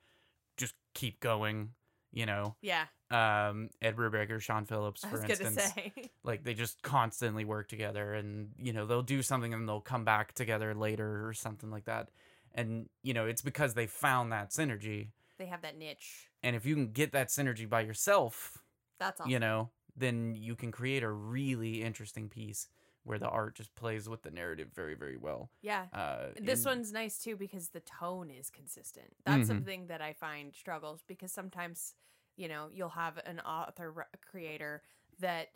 just 0.58 0.74
keep 0.94 1.20
going 1.20 1.70
you 2.12 2.26
know 2.26 2.56
Yeah. 2.60 2.84
um 3.10 3.70
ed 3.80 3.96
brubaker 3.96 4.40
sean 4.40 4.64
phillips 4.66 5.04
for 5.04 5.24
instance 5.24 5.72
like 6.24 6.44
they 6.44 6.54
just 6.54 6.82
constantly 6.82 7.44
work 7.44 7.68
together 7.68 8.14
and 8.14 8.50
you 8.58 8.72
know 8.72 8.84
they'll 8.86 9.02
do 9.02 9.22
something 9.22 9.54
and 9.54 9.68
they'll 9.68 9.80
come 9.80 10.04
back 10.04 10.34
together 10.34 10.74
later 10.74 11.26
or 11.26 11.32
something 11.32 11.70
like 11.70 11.84
that 11.84 12.10
and 12.54 12.88
you 13.02 13.14
know 13.14 13.26
it's 13.26 13.42
because 13.42 13.74
they 13.74 13.86
found 13.86 14.32
that 14.32 14.50
synergy 14.50 15.08
they 15.38 15.46
have 15.46 15.62
that 15.62 15.78
niche. 15.78 16.28
and 16.42 16.56
if 16.56 16.66
you 16.66 16.74
can 16.74 16.90
get 16.92 17.12
that 17.12 17.28
synergy 17.28 17.68
by 17.68 17.80
yourself 17.80 18.58
That's 18.98 19.20
awesome. 19.20 19.30
you 19.30 19.38
know 19.38 19.70
then 19.96 20.34
you 20.36 20.54
can 20.56 20.70
create 20.72 21.02
a 21.02 21.10
really 21.10 21.82
interesting 21.82 22.28
piece 22.28 22.68
where 23.08 23.18
the 23.18 23.28
art 23.28 23.54
just 23.56 23.74
plays 23.74 24.08
with 24.08 24.22
the 24.22 24.30
narrative 24.30 24.68
very 24.74 24.94
very 24.94 25.16
well. 25.16 25.50
Yeah. 25.62 25.86
Uh, 25.92 26.28
This 26.40 26.64
in- 26.64 26.70
one's 26.70 26.92
nice 26.92 27.18
too 27.18 27.36
because 27.36 27.70
the 27.70 27.80
tone 27.80 28.30
is 28.30 28.50
consistent. 28.50 29.16
That's 29.24 29.44
Mhm. 29.44 29.46
something 29.46 29.86
that 29.88 30.00
I 30.02 30.12
find 30.12 30.54
struggles 30.54 31.02
because 31.06 31.32
sometimes, 31.32 31.94
you 32.36 32.48
know, 32.48 32.68
you'll 32.72 32.90
have 32.90 33.18
an 33.24 33.40
author 33.40 34.06
creator 34.20 34.82
that, 35.18 35.48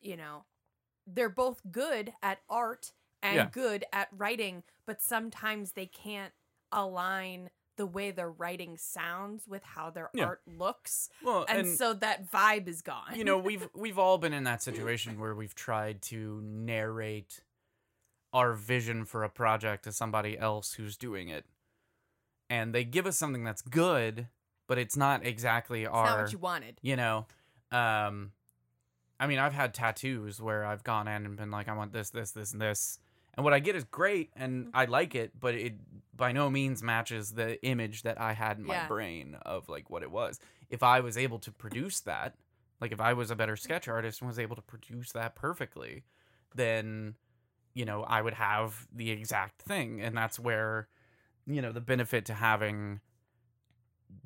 you 0.00 0.16
know, 0.16 0.44
they're 1.06 1.28
both 1.28 1.60
good 1.70 2.14
at 2.22 2.42
art 2.48 2.92
and 3.22 3.36
Yeah. 3.36 3.48
good 3.50 3.84
at 3.92 4.08
writing, 4.12 4.64
but 4.86 5.00
sometimes 5.00 5.72
they 5.72 5.86
can't 5.86 6.34
align 6.72 7.50
the 7.82 7.86
way 7.86 8.12
their 8.12 8.30
writing 8.30 8.76
sounds 8.76 9.48
with 9.48 9.64
how 9.64 9.90
their 9.90 10.08
Yeah. 10.14 10.26
art 10.26 10.42
looks. 10.46 11.10
well, 11.24 11.44
And, 11.48 11.66
and, 11.66 11.76
so 11.76 11.94
that 11.94 12.30
vibe 12.30 12.68
is 12.68 12.80
gone. 12.80 13.16
you 13.16 13.24
know 13.24 13.38
we've 13.48 13.68
we've 13.74 13.98
all 13.98 14.18
been 14.18 14.32
in 14.32 14.44
that 14.44 14.62
situation 14.62 15.18
where 15.18 15.34
we've 15.34 15.54
tried 15.56 16.00
to 16.02 16.40
narrate 16.44 17.40
our 18.32 18.52
vision 18.52 19.04
for 19.04 19.24
a 19.24 19.28
project 19.28 19.82
to 19.84 19.90
somebody 19.92 20.38
else 20.38 20.74
who's 20.74 20.96
doing 20.96 21.28
it, 21.28 21.44
and 22.48 22.72
they 22.72 22.84
give 22.84 23.04
us 23.04 23.18
something 23.18 23.42
that's 23.42 23.62
good, 23.62 24.28
but 24.68 24.78
it's 24.78 24.96
not 24.96 25.26
exactly 25.26 25.82
it's 25.82 25.90
our 25.92 26.04
not 26.06 26.18
what 26.22 26.32
you 26.32 26.38
wanted. 26.38 26.78
you 26.82 26.94
know 26.96 27.26
um 27.72 28.30
i 29.18 29.26
mean 29.26 29.38
i've 29.38 29.52
had 29.54 29.72
tattoos 29.74 30.40
where 30.40 30.64
i've 30.64 30.84
gone 30.84 31.08
in 31.08 31.24
and 31.26 31.36
been 31.36 31.50
like 31.50 31.68
i 31.68 31.72
want 31.74 31.92
this 31.92 32.10
this 32.10 32.30
this 32.32 32.52
and 32.52 32.60
this 32.60 32.98
and 33.34 33.44
what 33.44 33.52
i 33.52 33.58
get 33.58 33.76
is 33.76 33.84
great 33.84 34.30
and 34.36 34.66
Mm-hmm. 34.66 34.76
i 34.76 34.84
like 34.86 35.14
it 35.14 35.32
but 35.38 35.54
it 35.54 35.74
by 36.16 36.32
no 36.32 36.50
means 36.50 36.82
matches 36.82 37.32
the 37.32 37.62
image 37.64 38.02
that 38.02 38.20
i 38.20 38.32
had 38.32 38.58
in 38.58 38.64
my 38.64 38.74
Yeah. 38.74 38.86
brain 38.88 39.36
of 39.42 39.68
like 39.68 39.90
what 39.90 40.02
it 40.02 40.10
was 40.10 40.38
if 40.70 40.82
i 40.82 41.00
was 41.00 41.16
able 41.16 41.38
to 41.40 41.50
produce 41.52 42.00
that 42.00 42.34
like 42.80 42.92
if 42.92 43.00
i 43.00 43.12
was 43.12 43.30
a 43.30 43.36
better 43.36 43.56
sketch 43.56 43.88
artist 43.88 44.20
and 44.20 44.28
was 44.28 44.38
able 44.38 44.56
to 44.56 44.62
produce 44.62 45.12
that 45.12 45.34
perfectly 45.34 46.02
then 46.54 47.14
you 47.74 47.84
know 47.84 48.02
i 48.04 48.20
would 48.20 48.34
have 48.34 48.86
the 48.94 49.10
exact 49.10 49.62
thing 49.62 50.00
and 50.00 50.16
that's 50.16 50.38
where 50.38 50.88
you 51.46 51.62
know 51.62 51.72
the 51.72 51.80
benefit 51.80 52.24
to 52.26 52.34
having 52.34 53.00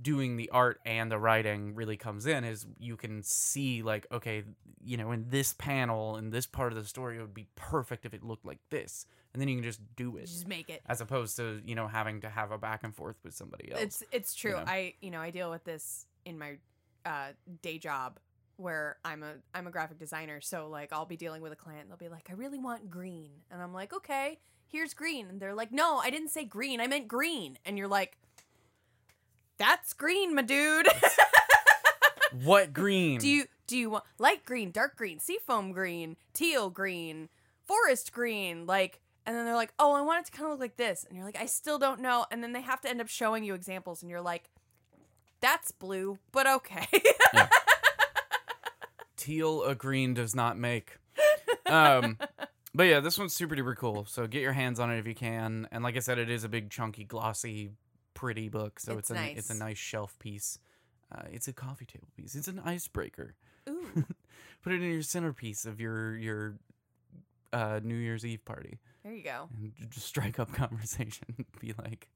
doing 0.00 0.37
the 0.37 0.49
art 0.50 0.81
and 0.85 1.11
the 1.11 1.19
writing 1.19 1.75
really 1.75 1.97
comes 1.97 2.26
in 2.26 2.45
is 2.45 2.66
you 2.78 2.97
can 2.97 3.23
see 3.23 3.83
like 3.83 4.07
okay 4.12 4.45
you 4.85 4.97
know 4.97 5.11
in 5.12 5.26
this 5.31 5.52
panel 5.55 6.16
in 6.16 6.31
this 6.31 6.47
part 6.47 6.73
of 6.73 6.78
the 6.81 6.85
story 6.88 7.16
it 7.16 7.21
would 7.21 7.35
be 7.35 7.47
perfect 7.57 8.05
if 8.05 8.12
it 8.14 8.23
looked 8.23 8.45
like 8.45 8.59
this 8.71 9.07
and 9.33 9.40
then 9.40 9.49
you 9.49 9.57
can 9.57 9.64
just 9.64 9.81
do 9.97 10.16
it 10.16 10.26
Just 10.26 10.47
make 10.49 10.71
it. 10.71 10.83
as 10.87 11.00
opposed 11.00 11.37
to 11.37 11.61
you 11.64 11.75
know 11.75 11.88
having 11.88 12.21
to 12.23 12.28
have 12.28 12.50
a 12.50 12.59
back 12.59 12.85
and 12.85 12.95
forth 12.95 13.16
with 13.25 13.35
somebody 13.35 13.71
else 13.73 13.81
It's 13.83 14.02
it's 14.12 14.35
true. 14.35 14.52
know? 14.52 14.64
I 14.66 14.95
you 15.00 15.11
know 15.11 15.21
I 15.21 15.31
deal 15.31 15.50
with 15.50 15.64
this 15.64 16.07
in 16.25 16.38
my 16.38 16.59
uh, 17.05 17.28
day 17.62 17.78
job 17.78 18.19
where 18.57 18.97
I'm 19.05 19.23
a 19.23 19.35
I'm 19.55 19.66
a 19.66 19.71
graphic 19.71 19.99
designer. 19.99 20.40
So 20.40 20.69
like 20.69 20.93
I'll 20.93 21.05
be 21.07 21.16
dealing 21.16 21.43
with 21.43 21.52
a 21.52 21.57
client. 21.57 21.83
and 21.83 21.90
They'll 21.90 21.99
be 21.99 22.09
like, 22.09 22.28
I 22.31 22.33
really 22.33 22.59
want 22.59 22.88
green, 22.90 23.31
and 23.50 23.61
I'm 23.62 23.73
like, 23.75 23.93
okay, 23.93 24.38
here's 24.66 24.95
green, 24.95 25.28
and 25.28 25.40
they're 25.40 25.55
like, 25.55 25.71
no, 25.73 25.99
I 25.99 26.11
didn't 26.11 26.31
say 26.31 26.45
green. 26.45 26.81
I 26.81 26.87
meant 26.87 27.07
green, 27.07 27.59
and 27.64 27.76
you're 27.78 27.87
like, 27.87 28.16
that's 29.58 29.92
green, 29.92 30.34
my 30.34 30.42
dude. 30.42 30.88
what 32.44 32.72
green 32.72 33.18
do 33.18 33.28
you 33.28 33.44
do 33.66 33.76
you 33.76 33.90
want 33.90 34.04
light 34.18 34.44
green, 34.44 34.70
dark 34.70 34.96
green, 34.96 35.18
seafoam 35.18 35.72
green, 35.72 36.16
teal 36.32 36.70
green, 36.70 37.28
forest 37.64 38.12
green, 38.12 38.66
like? 38.66 39.00
And 39.28 39.34
then 39.34 39.44
they're 39.44 39.56
like, 39.56 39.75
"Oh, 39.80 39.92
I 39.92 40.02
want 40.02 40.20
it 40.20 40.30
to 40.30 40.38
kind 40.38 40.44
of 40.44 40.52
look 40.52 40.60
like 40.60 40.76
this," 40.76 41.04
and 41.04 41.16
you're 41.16 41.26
like, 41.26 41.40
"I 41.40 41.46
still 41.46 41.80
don't 41.80 42.00
know." 42.00 42.26
And 42.30 42.44
then 42.44 42.52
they 42.52 42.60
have 42.60 42.80
to 42.82 42.88
end 42.88 43.00
up 43.00 43.08
showing 43.08 43.42
you 43.42 43.54
examples, 43.54 44.02
and 44.02 44.08
you're 44.08 44.20
like, 44.20 44.50
"That's 45.40 45.72
blue, 45.72 46.18
but 46.30 46.46
okay." 46.46 46.86
teal 49.16 49.64
a 49.64 49.75
green 49.75 50.14
does 50.14 50.34
not 50.34 50.56
make 50.56 50.98
um 51.66 52.16
but 52.75 52.84
yeah 52.84 53.00
this 53.00 53.18
one's 53.18 53.34
super 53.34 53.56
duper 53.56 53.76
cool 53.76 54.04
so 54.04 54.26
get 54.26 54.42
your 54.42 54.52
hands 54.52 54.78
on 54.78 54.90
it 54.90 54.98
if 54.98 55.06
you 55.06 55.14
can 55.14 55.66
and 55.72 55.82
like 55.82 55.96
i 55.96 55.98
said 55.98 56.18
it 56.18 56.30
is 56.30 56.44
a 56.44 56.48
big 56.48 56.70
chunky 56.70 57.02
glossy 57.02 57.72
pretty 58.16 58.49
book 58.49 58.80
so 58.80 58.96
it's, 58.99 59.11
It's 59.11 59.20
a 59.20 59.38
it's 59.38 59.50
a 59.50 59.52
nice. 59.54 59.61
nice 59.61 59.78
shelf 59.78 60.18
piece 60.18 60.58
uh, 61.14 61.23
it's 61.30 61.46
a 61.49 61.52
coffee 61.52 61.85
table 61.85 62.08
piece 62.16 62.35
it's 62.35 62.49
an 62.49 62.61
icebreaker 62.64 63.35
Ooh, 63.68 63.87
put 64.64 64.73
it 64.73 64.82
in 64.82 64.90
your 64.90 65.02
centerpiece 65.02 65.66
of 65.66 65.80
your 65.80 66.16
your 66.16 66.56
uh, 67.52 67.78
new 67.82 67.94
year's 67.94 68.25
eve 68.26 68.44
party 68.44 68.78
there 69.04 69.12
you 69.14 69.23
go. 69.23 69.49
and 69.61 69.73
just 69.90 70.06
strike 70.06 70.38
up 70.40 70.52
conversation 70.64 71.46
be 71.61 71.75
like 71.85 72.08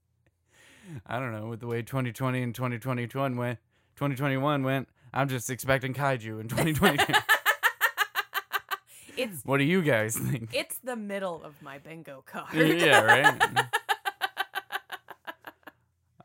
i 1.07 1.19
don't 1.21 1.33
know 1.33 1.47
with 1.49 1.61
the 1.61 1.67
way 1.67 1.83
2020 1.83 2.43
and 2.43 2.55
2021 2.55 3.37
went 3.37 3.59
2021 3.97 4.63
went 4.65 4.89
i'm 5.13 5.29
just 5.29 5.51
expecting 5.51 5.93
kaiju 5.95 6.41
in 6.41 6.49
2022 6.49 7.13
it's 9.17 9.43
what 9.45 9.59
do 9.59 9.65
you 9.65 9.83
guys 9.83 10.17
think 10.17 10.49
it's 10.53 10.79
the 10.79 10.97
middle 10.97 11.43
of 11.45 11.61
my 11.63 11.79
bingo 11.79 12.23
card. 12.27 12.55
yeah, 12.55 13.01
right. 13.03 13.67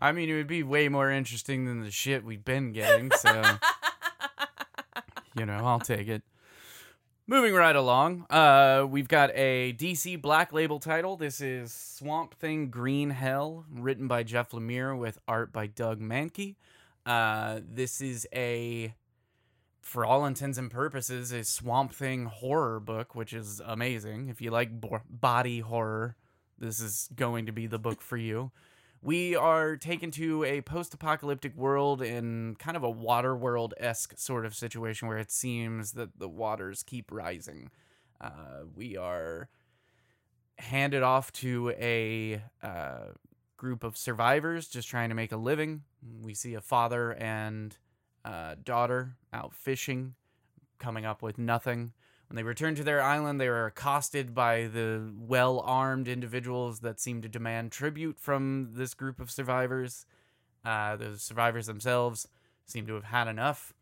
I 0.05 0.11
mean, 0.11 0.29
it 0.29 0.35
would 0.35 0.45
be 0.45 0.61
way 0.61 0.87
more 0.87 1.09
interesting 1.09 1.65
than 1.65 1.81
the 1.81 1.89
shit 1.89 2.23
we've 2.23 2.45
been 2.45 2.73
getting, 2.73 3.09
so 3.09 3.41
you 5.35 5.47
know, 5.47 5.65
I'll 5.65 5.79
take 5.79 6.07
it. 6.07 6.21
Moving 7.25 7.55
right 7.55 7.75
along, 7.75 8.27
uh, 8.29 8.85
we've 8.87 9.07
got 9.07 9.31
a 9.33 9.73
DC 9.73 10.21
Black 10.21 10.53
Label 10.53 10.77
title. 10.77 11.17
This 11.17 11.41
is 11.41 11.73
Swamp 11.73 12.35
Thing 12.35 12.69
Green 12.69 13.09
Hell, 13.09 13.65
written 13.67 14.07
by 14.07 14.21
Jeff 14.21 14.51
Lemire 14.51 14.95
with 14.95 15.17
art 15.27 15.51
by 15.51 15.65
Doug 15.65 15.99
Mahnke. 15.99 16.53
Uh, 17.03 17.61
this 17.67 17.99
is 17.99 18.27
a, 18.31 18.93
for 19.81 20.05
all 20.05 20.23
intents 20.27 20.59
and 20.59 20.69
purposes, 20.69 21.31
a 21.31 21.43
Swamp 21.43 21.91
Thing 21.91 22.25
horror 22.25 22.79
book, 22.79 23.15
which 23.15 23.33
is 23.33 23.59
amazing. 23.65 24.29
If 24.29 24.39
you 24.39 24.51
like 24.51 24.79
bo- 24.79 25.01
body 25.09 25.61
horror, 25.61 26.15
this 26.59 26.79
is 26.79 27.09
going 27.15 27.47
to 27.47 27.51
be 27.51 27.65
the 27.65 27.79
book 27.79 28.03
for 28.03 28.17
you. 28.17 28.51
We 29.05 29.35
are 29.35 29.77
taken 29.77 30.09
to 30.11 30.43
a 30.45 30.61
post 30.61 30.95
apocalyptic 30.95 31.55
world 31.55 32.01
in 32.01 32.55
kind 32.57 32.75
of 32.75 32.81
a 32.81 32.89
water 32.89 33.35
world 33.35 33.75
esque 33.77 34.17
sort 34.17 34.47
of 34.47 34.55
situation 34.55 35.07
where 35.07 35.19
it 35.19 35.29
seems 35.29 35.91
that 35.91 36.17
the 36.17 36.27
waters 36.27 36.81
keep 36.81 37.11
rising. 37.11 37.69
Uh, 38.19 38.63
we 38.73 38.97
are 38.97 39.47
handed 40.57 41.03
off 41.03 41.31
to 41.33 41.69
a 41.77 42.41
uh, 42.63 43.11
group 43.57 43.83
of 43.83 43.95
survivors 43.95 44.67
just 44.67 44.87
trying 44.87 45.09
to 45.09 45.15
make 45.15 45.31
a 45.31 45.37
living. 45.37 45.83
We 46.23 46.33
see 46.33 46.55
a 46.55 46.61
father 46.61 47.11
and 47.13 47.77
uh, 48.25 48.55
daughter 48.63 49.17
out 49.31 49.53
fishing, 49.53 50.15
coming 50.79 51.05
up 51.05 51.21
with 51.21 51.37
nothing. 51.37 51.93
When 52.35 52.43
they 52.43 52.49
return 52.49 52.75
to 52.75 52.83
their 52.83 53.01
island, 53.01 53.39
they 53.39 53.47
are 53.47 53.65
accosted 53.65 54.35
by 54.35 54.67
the 54.67 55.09
well 55.17 55.61
armed 55.61 56.09
individuals 56.09 56.81
that 56.81 56.99
seem 56.99 57.21
to 57.21 57.29
demand 57.29 57.71
tribute 57.71 58.19
from 58.19 58.71
this 58.73 58.93
group 58.93 59.21
of 59.21 59.31
survivors. 59.31 60.05
Uh, 60.65 60.97
the 60.97 61.17
survivors 61.17 61.67
themselves 61.67 62.27
seem 62.65 62.87
to 62.87 62.95
have 62.95 63.05
had 63.05 63.29
enough. 63.29 63.73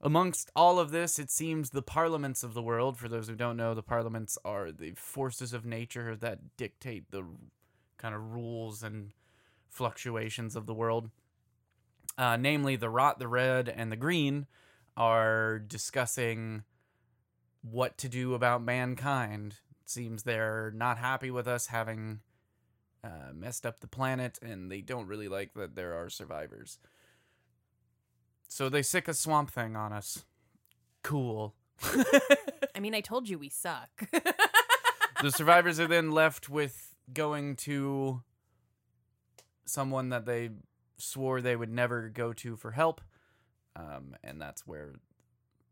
Amongst 0.00 0.52
all 0.54 0.78
of 0.78 0.92
this, 0.92 1.18
it 1.18 1.32
seems 1.32 1.70
the 1.70 1.82
parliaments 1.82 2.44
of 2.44 2.54
the 2.54 2.62
world, 2.62 2.96
for 2.96 3.08
those 3.08 3.26
who 3.26 3.34
don't 3.34 3.56
know, 3.56 3.74
the 3.74 3.82
parliaments 3.82 4.38
are 4.44 4.70
the 4.70 4.92
forces 4.92 5.52
of 5.52 5.66
nature 5.66 6.14
that 6.14 6.56
dictate 6.56 7.10
the 7.10 7.24
kind 7.98 8.14
of 8.14 8.34
rules 8.34 8.84
and 8.84 9.14
fluctuations 9.68 10.54
of 10.54 10.66
the 10.66 10.74
world. 10.74 11.10
Uh, 12.16 12.36
namely, 12.36 12.76
the 12.76 12.88
rot, 12.88 13.18
the 13.18 13.26
red, 13.26 13.68
and 13.68 13.90
the 13.90 13.96
green 13.96 14.46
are 14.96 15.58
discussing 15.58 16.62
what 17.70 17.98
to 17.98 18.08
do 18.08 18.34
about 18.34 18.62
mankind. 18.62 19.56
It 19.82 19.90
seems 19.90 20.22
they're 20.22 20.72
not 20.74 20.98
happy 20.98 21.30
with 21.30 21.46
us 21.48 21.66
having 21.66 22.20
uh, 23.04 23.32
messed 23.34 23.66
up 23.66 23.80
the 23.80 23.86
planet, 23.86 24.38
and 24.42 24.70
they 24.70 24.80
don't 24.80 25.06
really 25.06 25.28
like 25.28 25.54
that 25.54 25.74
there 25.74 25.94
are 25.94 26.10
survivors. 26.10 26.78
So 28.48 28.68
they 28.68 28.82
sick 28.82 29.08
a 29.08 29.14
swamp 29.14 29.50
thing 29.50 29.76
on 29.76 29.92
us. 29.92 30.24
Cool. 31.02 31.54
I 32.74 32.80
mean, 32.80 32.94
I 32.94 33.00
told 33.00 33.28
you 33.28 33.38
we 33.38 33.48
suck. 33.48 33.90
the 35.22 35.30
survivors 35.30 35.78
are 35.80 35.86
then 35.86 36.10
left 36.10 36.48
with 36.48 36.94
going 37.12 37.56
to 37.56 38.22
someone 39.64 40.10
that 40.10 40.26
they 40.26 40.50
swore 40.98 41.40
they 41.40 41.56
would 41.56 41.70
never 41.70 42.08
go 42.08 42.32
to 42.32 42.56
for 42.56 42.70
help. 42.70 43.00
Um, 43.74 44.16
and 44.24 44.40
that's 44.40 44.66
where 44.66 44.94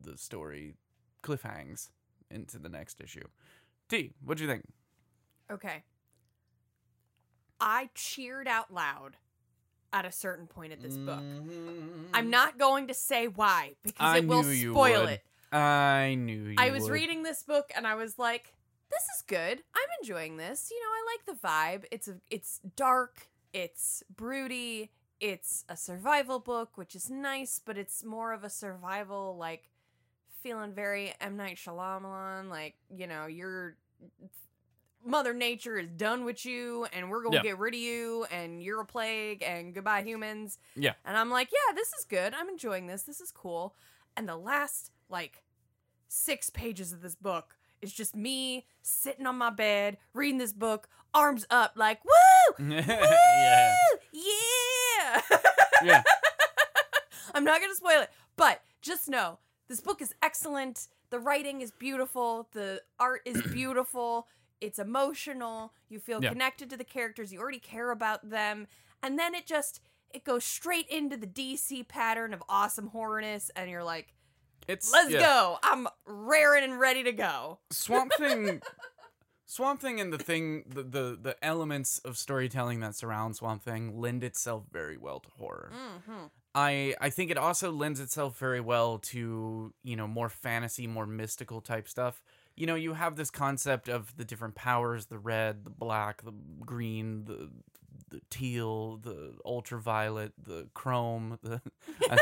the 0.00 0.18
story 0.18 0.74
cliffhangs 1.24 1.90
into 2.30 2.58
the 2.58 2.68
next 2.68 3.00
issue. 3.00 3.26
T, 3.88 4.12
what'd 4.24 4.40
you 4.40 4.48
think? 4.48 4.64
okay. 5.50 5.82
I 7.60 7.88
cheered 7.94 8.48
out 8.48 8.72
loud 8.72 9.16
at 9.92 10.04
a 10.04 10.12
certain 10.12 10.46
point 10.46 10.72
of 10.72 10.82
this 10.82 10.96
book. 10.96 11.20
Mm-hmm. 11.20 12.06
I'm 12.12 12.28
not 12.28 12.58
going 12.58 12.88
to 12.88 12.94
say 12.94 13.28
why 13.28 13.74
because. 13.82 13.96
I 14.00 14.18
it 14.18 14.26
will 14.26 14.42
knew 14.42 14.50
you 14.50 14.72
spoil 14.72 15.02
would. 15.04 15.10
it. 15.10 15.22
I 15.52 16.16
knew 16.18 16.48
you 16.48 16.56
I 16.58 16.70
was 16.70 16.84
would. 16.84 16.92
reading 16.92 17.22
this 17.22 17.42
book 17.44 17.70
and 17.76 17.86
I 17.86 17.94
was 17.94 18.18
like, 18.18 18.54
this 18.90 19.02
is 19.16 19.22
good. 19.22 19.62
I'm 19.74 19.88
enjoying 20.02 20.36
this. 20.36 20.70
You 20.70 20.80
know, 20.80 20.88
I 20.88 21.04
like 21.12 21.26
the 21.26 21.46
vibe. 21.46 21.84
It's 21.92 22.08
a 22.08 22.16
it's 22.28 22.60
dark, 22.76 23.28
it's 23.52 24.02
broody, 24.14 24.90
it's 25.20 25.64
a 25.68 25.76
survival 25.76 26.40
book, 26.40 26.76
which 26.76 26.94
is 26.96 27.08
nice, 27.08 27.60
but 27.64 27.78
it's 27.78 28.04
more 28.04 28.32
of 28.32 28.42
a 28.44 28.50
survival 28.50 29.36
like 29.38 29.70
feeling 30.44 30.72
very 30.74 31.12
M 31.22 31.36
Night 31.38 31.56
Shyamalan, 31.56 32.50
like, 32.50 32.74
you 32.94 33.06
know, 33.08 33.24
you're 33.26 33.76
Mother 35.04 35.32
Nature 35.34 35.78
is 35.78 35.88
done 35.88 36.24
with 36.24 36.44
you 36.46 36.86
and 36.92 37.10
we're 37.10 37.22
gonna 37.22 37.36
Yeah. 37.36 37.42
get 37.42 37.58
rid 37.58 37.74
of 37.74 37.80
you 37.80 38.24
and 38.30 38.62
you're 38.62 38.80
a 38.82 38.86
plague 38.86 39.42
and 39.42 39.74
goodbye 39.74 40.02
humans. 40.02 40.58
Yeah. 40.76 40.92
And 41.04 41.16
I'm 41.16 41.30
like, 41.30 41.48
yeah, 41.50 41.74
this 41.74 41.88
is 41.94 42.04
good. 42.04 42.34
I'm 42.34 42.48
enjoying 42.48 42.86
this. 42.86 43.02
This 43.02 43.20
is 43.20 43.30
cool. 43.32 43.74
And 44.16 44.28
the 44.28 44.36
last 44.36 44.90
like 45.08 45.42
six 46.08 46.50
pages 46.50 46.92
of 46.92 47.00
this 47.00 47.14
book 47.14 47.56
is 47.82 47.92
just 47.92 48.14
me 48.14 48.66
sitting 48.82 49.26
on 49.26 49.36
my 49.36 49.50
bed 49.50 49.96
reading 50.12 50.38
this 50.38 50.52
book, 50.52 50.88
arms 51.14 51.44
up, 51.50 51.72
like, 51.76 52.00
woo! 52.04 52.66
yeah. 52.68 53.74
Woo! 53.92 53.98
Yeah! 54.12 55.20
Yeah. 55.82 56.02
I'm 57.34 57.44
not 57.44 57.60
gonna 57.60 57.74
spoil 57.74 58.00
it, 58.02 58.10
but 58.36 58.62
just 58.80 59.08
know 59.08 59.38
this 59.68 59.80
book 59.80 60.00
is 60.02 60.14
excellent. 60.22 60.88
The 61.10 61.18
writing 61.18 61.60
is 61.60 61.70
beautiful. 61.70 62.48
The 62.52 62.82
art 62.98 63.22
is 63.24 63.42
beautiful. 63.52 64.26
It's 64.60 64.78
emotional. 64.78 65.72
You 65.88 65.98
feel 66.00 66.22
Yeah. 66.22 66.30
connected 66.30 66.70
to 66.70 66.76
the 66.76 66.84
characters. 66.84 67.32
You 67.32 67.40
already 67.40 67.58
care 67.58 67.90
about 67.90 68.30
them, 68.30 68.66
and 69.02 69.18
then 69.18 69.34
it 69.34 69.46
just 69.46 69.80
it 70.10 70.24
goes 70.24 70.44
straight 70.44 70.88
into 70.88 71.16
the 71.16 71.26
DC 71.26 71.88
pattern 71.88 72.32
of 72.32 72.42
awesome 72.48 72.90
horrorness, 72.90 73.50
and 73.56 73.68
you're 73.68 73.82
like, 73.84 74.14
It's 74.68 74.92
"Let's 74.92 75.10
yeah. 75.10 75.20
go! 75.20 75.58
I'm 75.62 75.88
raring 76.06 76.64
and 76.64 76.78
ready 76.78 77.02
to 77.02 77.12
go." 77.12 77.58
Swamp 77.70 78.12
Thing 78.16 78.62
Swamp 79.46 79.80
Thing 79.80 80.00
and 80.00 80.12
the 80.12 80.18
thing 80.18 80.64
the, 80.66 80.82
the 80.82 81.18
the 81.20 81.36
elements 81.44 81.98
of 81.98 82.16
storytelling 82.16 82.80
that 82.80 82.94
surround 82.94 83.36
Swamp 83.36 83.62
Thing 83.62 84.00
lend 84.00 84.24
itself 84.24 84.64
very 84.72 84.96
well 84.96 85.20
to 85.20 85.28
horror. 85.38 85.70
Mm-hmm. 85.74 86.26
I 86.54 86.94
I 87.00 87.10
think 87.10 87.30
it 87.30 87.38
also 87.38 87.70
lends 87.70 88.00
itself 88.00 88.38
very 88.38 88.60
well 88.60 88.98
to, 88.98 89.72
you 89.82 89.96
know, 89.96 90.06
more 90.06 90.28
fantasy, 90.28 90.86
more 90.86 91.06
mystical 91.06 91.60
type 91.60 91.88
stuff. 91.88 92.22
You 92.56 92.66
know, 92.66 92.76
you 92.76 92.94
have 92.94 93.16
this 93.16 93.30
concept 93.30 93.88
of 93.88 94.16
the 94.16 94.24
different 94.24 94.54
powers, 94.54 95.06
the 95.06 95.18
red, 95.18 95.64
the 95.64 95.70
black, 95.70 96.22
the 96.22 96.32
green, 96.60 97.24
the 97.24 97.50
the 98.10 98.20
teal, 98.30 98.98
the 98.98 99.34
ultraviolet, 99.44 100.32
the 100.42 100.68
chrome, 100.74 101.38
the 101.42 101.60
I, 102.10 102.18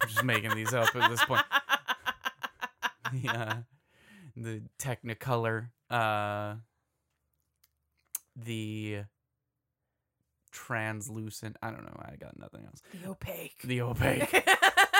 I'm 0.00 0.08
just 0.08 0.24
making 0.24 0.54
these 0.54 0.72
up 0.72 0.94
at 0.94 1.10
this 1.10 1.24
point. 1.24 1.44
Yeah. 3.22 3.58
The 4.36 4.62
Technicolor, 4.78 5.68
uh 5.90 6.54
the 8.36 9.00
translucent, 10.50 11.56
I 11.62 11.70
don't 11.70 11.84
know, 11.84 12.00
I 12.00 12.16
got 12.16 12.38
nothing 12.38 12.64
else. 12.66 12.80
the 13.02 13.08
opaque. 13.10 13.60
The 13.64 13.82
opaque. 13.82 14.48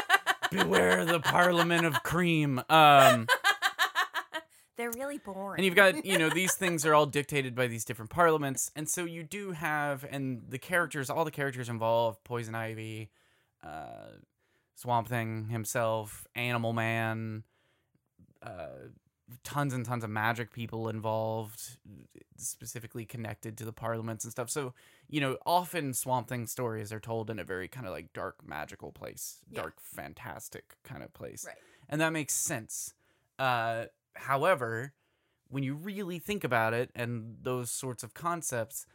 Beware 0.50 1.04
the 1.04 1.20
Parliament 1.20 1.84
of 1.84 2.02
Cream. 2.02 2.60
Um 2.68 3.26
They're 4.76 4.92
really 4.92 5.18
boring. 5.18 5.58
and 5.58 5.64
you've 5.64 5.74
got, 5.74 6.06
you 6.06 6.18
know, 6.18 6.30
these 6.30 6.54
things 6.54 6.86
are 6.86 6.94
all 6.94 7.04
dictated 7.06 7.56
by 7.56 7.66
these 7.66 7.84
different 7.84 8.12
parliaments. 8.12 8.70
And 8.76 8.88
so 8.88 9.04
you 9.04 9.24
do 9.24 9.50
have 9.50 10.06
and 10.08 10.42
the 10.48 10.58
characters, 10.58 11.10
all 11.10 11.24
the 11.24 11.32
characters 11.32 11.68
involved, 11.68 12.22
Poison 12.24 12.54
Ivy, 12.54 13.10
uh 13.64 14.18
Swamp 14.76 15.08
Thing 15.08 15.48
himself, 15.48 16.26
Animal 16.36 16.72
Man, 16.72 17.42
uh 18.42 18.68
tons 19.44 19.74
and 19.74 19.84
tons 19.84 20.04
of 20.04 20.10
magic 20.10 20.52
people 20.52 20.88
involved 20.88 21.76
specifically 22.36 23.04
connected 23.04 23.58
to 23.58 23.64
the 23.64 23.72
parliaments 23.72 24.24
and 24.24 24.30
stuff 24.30 24.48
so 24.48 24.72
you 25.08 25.20
know 25.20 25.36
often 25.44 25.92
swamp 25.92 26.28
thing 26.28 26.46
stories 26.46 26.92
are 26.92 27.00
told 27.00 27.28
in 27.28 27.38
a 27.38 27.44
very 27.44 27.68
kind 27.68 27.86
of 27.86 27.92
like 27.92 28.12
dark 28.12 28.36
magical 28.46 28.90
place 28.92 29.38
Yeah. 29.50 29.62
dark 29.62 29.80
fantastic 29.80 30.76
kind 30.82 31.02
of 31.02 31.12
place 31.12 31.44
Right. 31.46 31.56
and 31.88 32.00
that 32.00 32.10
makes 32.12 32.32
sense 32.34 32.94
uh 33.38 33.84
however 34.14 34.94
when 35.50 35.62
you 35.62 35.74
really 35.74 36.18
think 36.18 36.44
about 36.44 36.72
it 36.74 36.90
and 36.94 37.36
those 37.42 37.70
sorts 37.70 38.02
of 38.02 38.14
concepts 38.14 38.86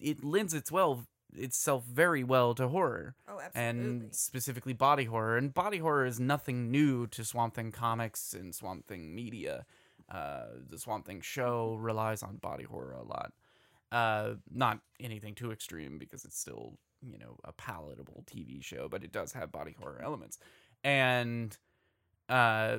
it 0.00 0.24
lends 0.24 0.54
itself 0.54 0.72
well 0.72 1.06
itself 1.34 1.84
very 1.84 2.24
well 2.24 2.54
to 2.54 2.68
horror 2.68 3.14
oh, 3.28 3.40
absolutely. 3.40 3.68
and 3.68 4.14
specifically 4.14 4.72
body 4.72 5.04
horror. 5.04 5.36
And 5.36 5.52
body 5.52 5.78
horror 5.78 6.06
is 6.06 6.20
nothing 6.20 6.70
new 6.70 7.06
to 7.08 7.24
Swamp 7.24 7.54
Thing 7.54 7.72
comics 7.72 8.32
and 8.34 8.54
Swamp 8.54 8.86
Thing 8.86 9.14
media. 9.14 9.66
Uh, 10.08 10.46
the 10.68 10.78
Swamp 10.78 11.06
Thing 11.06 11.20
show 11.20 11.76
relies 11.80 12.22
on 12.22 12.36
body 12.36 12.64
horror 12.64 12.92
a 12.92 13.02
lot. 13.02 13.32
Uh, 13.90 14.34
not 14.50 14.80
anything 15.00 15.34
too 15.34 15.52
extreme 15.52 15.98
because 15.98 16.24
it's 16.24 16.38
still, 16.38 16.74
you 17.02 17.18
know, 17.18 17.36
a 17.44 17.52
palatable 17.52 18.24
TV 18.26 18.62
show, 18.62 18.88
but 18.88 19.04
it 19.04 19.12
does 19.12 19.32
have 19.32 19.52
body 19.52 19.76
horror 19.78 20.00
elements. 20.02 20.38
And 20.82 21.56
uh, 22.28 22.78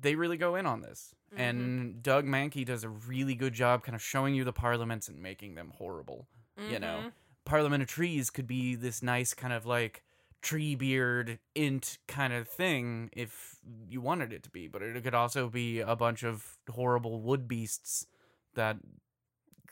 they 0.00 0.14
really 0.14 0.36
go 0.36 0.56
in 0.56 0.66
on 0.66 0.80
this. 0.80 1.14
Mhm. 1.34 1.40
And 1.40 2.02
Doug 2.02 2.26
Mahnke 2.26 2.64
does 2.64 2.84
a 2.84 2.88
really 2.88 3.34
good 3.34 3.54
job 3.54 3.82
kind 3.84 3.96
of 3.96 4.02
showing 4.02 4.34
you 4.34 4.44
the 4.44 4.52
parliaments 4.52 5.08
and 5.08 5.20
making 5.20 5.54
them 5.54 5.72
horrible 5.76 6.28
you 6.56 6.78
know 6.78 7.04
Mhm. 7.04 7.12
parliament 7.44 7.82
of 7.82 7.88
trees 7.88 8.30
could 8.30 8.46
be 8.46 8.74
this 8.74 9.02
nice 9.02 9.34
kind 9.34 9.52
of 9.52 9.66
like 9.66 10.02
tree 10.42 10.74
beard 10.74 11.38
Ent 11.56 11.98
kind 12.06 12.32
of 12.32 12.46
thing 12.48 13.10
if 13.12 13.56
you 13.88 14.00
wanted 14.00 14.32
it 14.32 14.42
to 14.44 14.50
be 14.50 14.68
but 14.68 14.82
it 14.82 15.02
could 15.02 15.14
also 15.14 15.48
be 15.48 15.80
a 15.80 15.96
bunch 15.96 16.22
of 16.22 16.56
horrible 16.70 17.20
wood 17.20 17.48
beasts 17.48 18.06
that 18.54 18.76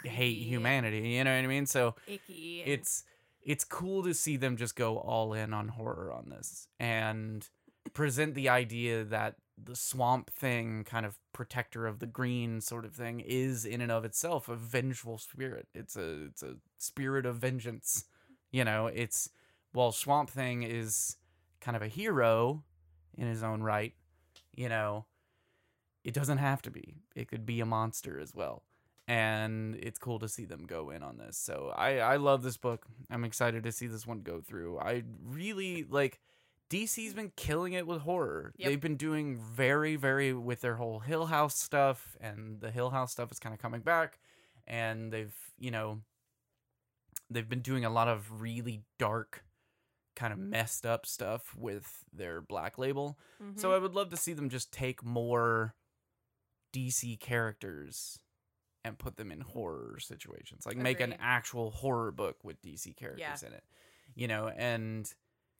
hate 0.04 0.38
humanity 0.38 1.10
you 1.10 1.24
know 1.24 1.30
what 1.34 1.44
i 1.44 1.46
mean 1.46 1.66
so 1.66 1.94
icky. 2.06 2.62
it's 2.62 3.04
it's 3.42 3.64
cool 3.64 4.02
to 4.02 4.14
see 4.14 4.36
them 4.36 4.56
just 4.56 4.74
go 4.76 4.98
all 4.98 5.32
in 5.32 5.52
on 5.52 5.68
horror 5.68 6.12
on 6.12 6.28
this 6.30 6.66
and 6.80 7.48
present 7.94 8.34
the 8.34 8.48
idea 8.48 9.04
that 9.04 9.36
the 9.62 9.76
swamp 9.76 10.30
thing 10.30 10.84
kind 10.84 11.04
of 11.06 11.18
protector 11.42 11.88
of 11.88 11.98
the 11.98 12.06
green 12.06 12.60
sort 12.60 12.84
of 12.84 12.94
thing 12.94 13.18
is 13.18 13.64
in 13.64 13.80
and 13.80 13.90
of 13.90 14.04
itself 14.04 14.48
a 14.48 14.54
vengeful 14.54 15.18
spirit 15.18 15.66
it's 15.74 15.96
a 15.96 16.26
it's 16.26 16.40
a 16.40 16.54
spirit 16.78 17.26
of 17.26 17.34
vengeance 17.34 18.04
you 18.52 18.64
know 18.64 18.86
it's 18.86 19.28
while 19.72 19.90
swamp 19.90 20.30
thing 20.30 20.62
is 20.62 21.16
kind 21.60 21.76
of 21.76 21.82
a 21.82 21.88
hero 21.88 22.62
in 23.18 23.26
his 23.26 23.42
own 23.42 23.60
right 23.60 23.94
you 24.54 24.68
know 24.68 25.04
it 26.04 26.14
doesn't 26.14 26.38
have 26.38 26.62
to 26.62 26.70
be 26.70 26.94
it 27.16 27.26
could 27.26 27.44
be 27.44 27.58
a 27.58 27.66
monster 27.66 28.20
as 28.20 28.32
well 28.32 28.62
and 29.08 29.74
it's 29.82 29.98
cool 29.98 30.20
to 30.20 30.28
see 30.28 30.44
them 30.44 30.64
go 30.64 30.90
in 30.90 31.02
on 31.02 31.18
this. 31.18 31.36
So 31.36 31.74
I 31.76 31.98
I 31.98 32.16
love 32.18 32.44
this 32.44 32.56
book. 32.56 32.86
I'm 33.10 33.24
excited 33.24 33.64
to 33.64 33.72
see 33.72 33.88
this 33.88 34.06
one 34.06 34.20
go 34.20 34.40
through. 34.40 34.78
I 34.78 35.02
really 35.24 35.84
like 35.90 36.20
DC's 36.72 37.12
been 37.14 37.32
killing 37.36 37.74
it 37.74 37.86
with 37.86 38.00
horror. 38.00 38.54
Yep. 38.56 38.68
They've 38.68 38.80
been 38.80 38.96
doing 38.96 39.36
very 39.36 39.96
very 39.96 40.32
with 40.32 40.60
their 40.62 40.76
whole 40.76 41.00
Hill 41.00 41.26
House 41.26 41.56
stuff 41.58 42.16
and 42.20 42.60
the 42.60 42.70
Hill 42.70 42.90
House 42.90 43.12
stuff 43.12 43.30
is 43.30 43.38
kind 43.38 43.54
of 43.54 43.60
coming 43.60 43.82
back 43.82 44.18
and 44.66 45.12
they've, 45.12 45.34
you 45.58 45.70
know, 45.70 46.00
they've 47.30 47.48
been 47.48 47.60
doing 47.60 47.84
a 47.84 47.90
lot 47.90 48.08
of 48.08 48.40
really 48.40 48.82
dark 48.98 49.44
kind 50.14 50.32
of 50.32 50.38
messed 50.38 50.84
up 50.86 51.06
stuff 51.06 51.54
with 51.56 52.04
their 52.12 52.40
Black 52.40 52.78
Label. 52.78 53.18
So 53.56 53.70
Mhm. 53.70 53.74
I 53.74 53.78
would 53.78 53.94
love 53.94 54.10
to 54.10 54.16
see 54.16 54.32
them 54.34 54.48
just 54.48 54.72
take 54.72 55.02
more 55.02 55.74
DC 56.72 57.16
characters 57.18 58.18
and 58.84 58.98
put 58.98 59.16
them 59.16 59.30
in 59.30 59.40
horror 59.40 59.98
situations. 60.00 60.66
Like 60.66 60.76
make 60.76 61.00
an 61.00 61.14
actual 61.18 61.70
horror 61.70 62.12
book 62.12 62.42
with 62.44 62.60
DC 62.62 62.92
characters 62.94 63.42
in 63.42 63.52
it. 63.52 63.64
You 64.14 64.28
know, 64.28 64.48
and 64.48 65.12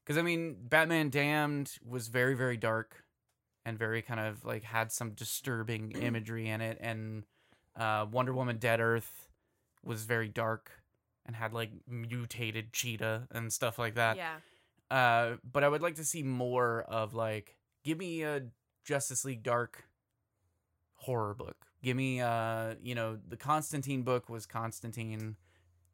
cuz 0.04 0.16
I 0.16 0.22
mean 0.22 0.56
Batman 0.60 1.10
Damned 1.10 1.78
was 1.84 2.08
very 2.08 2.34
very 2.34 2.56
dark 2.56 3.04
and 3.64 3.78
very 3.78 4.02
kind 4.02 4.20
of 4.20 4.44
like 4.44 4.64
had 4.64 4.90
some 4.92 5.10
disturbing 5.12 5.92
imagery 6.08 6.48
in 6.48 6.60
it 6.60 6.78
and 6.80 7.24
uh 7.76 8.06
Wonder 8.10 8.32
Woman 8.32 8.58
Dead 8.58 8.80
Earth 8.80 9.28
was 9.84 10.04
very 10.04 10.28
dark 10.28 10.82
and 11.26 11.36
had 11.36 11.52
like 11.52 11.70
mutated 11.86 12.72
cheetah 12.72 13.28
and 13.30 13.52
stuff 13.52 13.78
like 13.78 13.94
that. 13.94 14.16
yeah. 14.16 14.36
Uh, 14.90 15.36
but 15.50 15.64
I 15.64 15.68
would 15.68 15.80
like 15.80 15.94
to 15.94 16.04
see 16.04 16.22
more 16.22 16.82
of 16.82 17.14
like, 17.14 17.56
give 17.82 17.96
me 17.96 18.22
a 18.24 18.42
Justice 18.84 19.24
League 19.24 19.42
Dark 19.42 19.84
horror 20.96 21.32
book. 21.32 21.64
Give 21.82 21.96
me, 21.96 22.20
uh, 22.20 22.74
you 22.82 22.94
know, 22.94 23.18
the 23.26 23.38
Constantine 23.38 24.02
book 24.02 24.28
was 24.28 24.44
Constantine, 24.44 25.36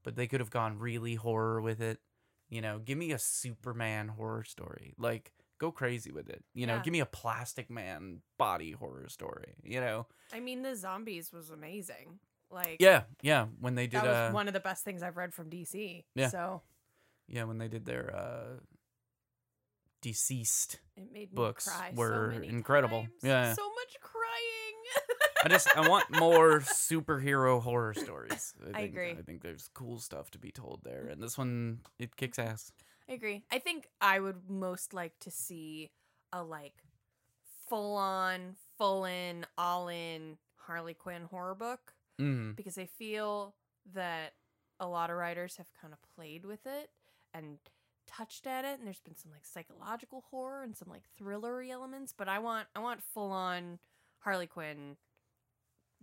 but 0.02 0.16
they 0.16 0.26
could 0.26 0.40
have 0.40 0.50
gone 0.50 0.78
really 0.78 1.14
horror 1.14 1.60
with 1.60 1.80
it. 1.80 2.00
You 2.48 2.60
know, 2.60 2.78
give 2.78 2.96
me 2.98 3.12
a 3.12 3.18
Superman 3.18 4.08
horror 4.08 4.44
story. 4.44 4.94
Like, 4.98 5.32
go 5.58 5.70
crazy 5.70 6.10
with 6.12 6.28
it. 6.30 6.42
You 6.54 6.66
know, 6.66 6.76
Yeah. 6.76 6.82
give 6.82 6.92
me 6.92 7.00
a 7.00 7.06
Plastic 7.06 7.68
Man 7.70 8.20
body 8.38 8.72
horror 8.72 9.08
story. 9.08 9.54
You 9.62 9.80
know, 9.80 10.06
I 10.32 10.40
mean, 10.40 10.62
the 10.62 10.74
zombies 10.76 11.32
was 11.32 11.50
amazing. 11.50 12.20
Like, 12.50 12.76
yeah, 12.80 13.02
yeah. 13.20 13.46
When 13.60 13.74
they 13.74 13.86
did, 13.86 14.00
that 14.00 14.06
was 14.06 14.16
uh, 14.16 14.30
one 14.32 14.48
of 14.48 14.54
the 14.54 14.60
best 14.60 14.82
things 14.84 15.02
I've 15.02 15.16
read 15.18 15.34
from 15.34 15.50
DC. 15.50 16.04
Yeah. 16.14 16.28
So 16.28 16.62
yeah, 17.26 17.44
when 17.44 17.58
they 17.58 17.68
did 17.68 17.84
their 17.84 18.14
uh, 18.16 18.60
DCeased 20.02 20.76
it 20.96 21.12
made 21.12 21.30
me 21.32 21.34
Books 21.34 21.68
cry 21.68 21.90
so 21.90 21.96
were 22.00 22.28
many 22.28 22.48
incredible. 22.48 23.00
times. 23.02 23.12
Yeah. 23.22 23.52
So 23.52 23.68
much 23.68 23.96
crying. 24.00 24.17
I 25.44 25.48
just 25.48 25.68
I 25.76 25.88
want 25.88 26.04
more 26.18 26.60
superhero 26.60 27.62
horror 27.62 27.94
stories. 27.94 28.54
I 28.70 28.72
think, 28.80 28.92
agree. 28.92 29.10
I 29.12 29.22
think 29.22 29.42
there's 29.42 29.70
cool 29.74 29.98
stuff 29.98 30.30
to 30.32 30.38
be 30.38 30.50
told 30.50 30.80
there, 30.84 31.06
and 31.10 31.22
this 31.22 31.38
one 31.38 31.80
it 31.98 32.16
kicks 32.16 32.38
ass. 32.38 32.72
I 33.08 33.12
agree. 33.12 33.44
I 33.50 33.58
think 33.58 33.88
I 34.00 34.20
would 34.20 34.48
most 34.50 34.92
like 34.92 35.18
to 35.20 35.30
see 35.30 35.90
a 36.32 36.42
like 36.42 36.74
full 37.68 37.96
on, 37.96 38.56
full 38.76 39.04
in, 39.04 39.46
all 39.56 39.88
in 39.88 40.36
Harley 40.56 40.94
Quinn 40.94 41.22
horror 41.30 41.54
book 41.54 41.94
Mm. 42.20 42.56
because 42.56 42.76
I 42.76 42.86
feel 42.86 43.54
that 43.94 44.32
a 44.80 44.88
lot 44.88 45.08
of 45.08 45.16
writers 45.16 45.54
have 45.56 45.68
kind 45.80 45.92
of 45.92 46.00
played 46.16 46.44
with 46.44 46.66
it 46.66 46.90
and 47.32 47.58
touched 48.08 48.44
at 48.44 48.64
it 48.64 48.76
and 48.78 48.84
there's 48.86 48.98
been 48.98 49.14
some 49.16 49.30
like 49.30 49.46
psychological 49.46 50.24
horror 50.30 50.64
and 50.64 50.76
some 50.76 50.88
like 50.88 51.02
thrillery 51.20 51.70
elements 51.70 52.12
but 52.16 52.26
i 52.28 52.38
want 52.40 52.66
i 52.74 52.80
want 52.80 53.02
full 53.02 53.30
on 53.30 53.78
harley 54.20 54.46
quinn 54.48 54.96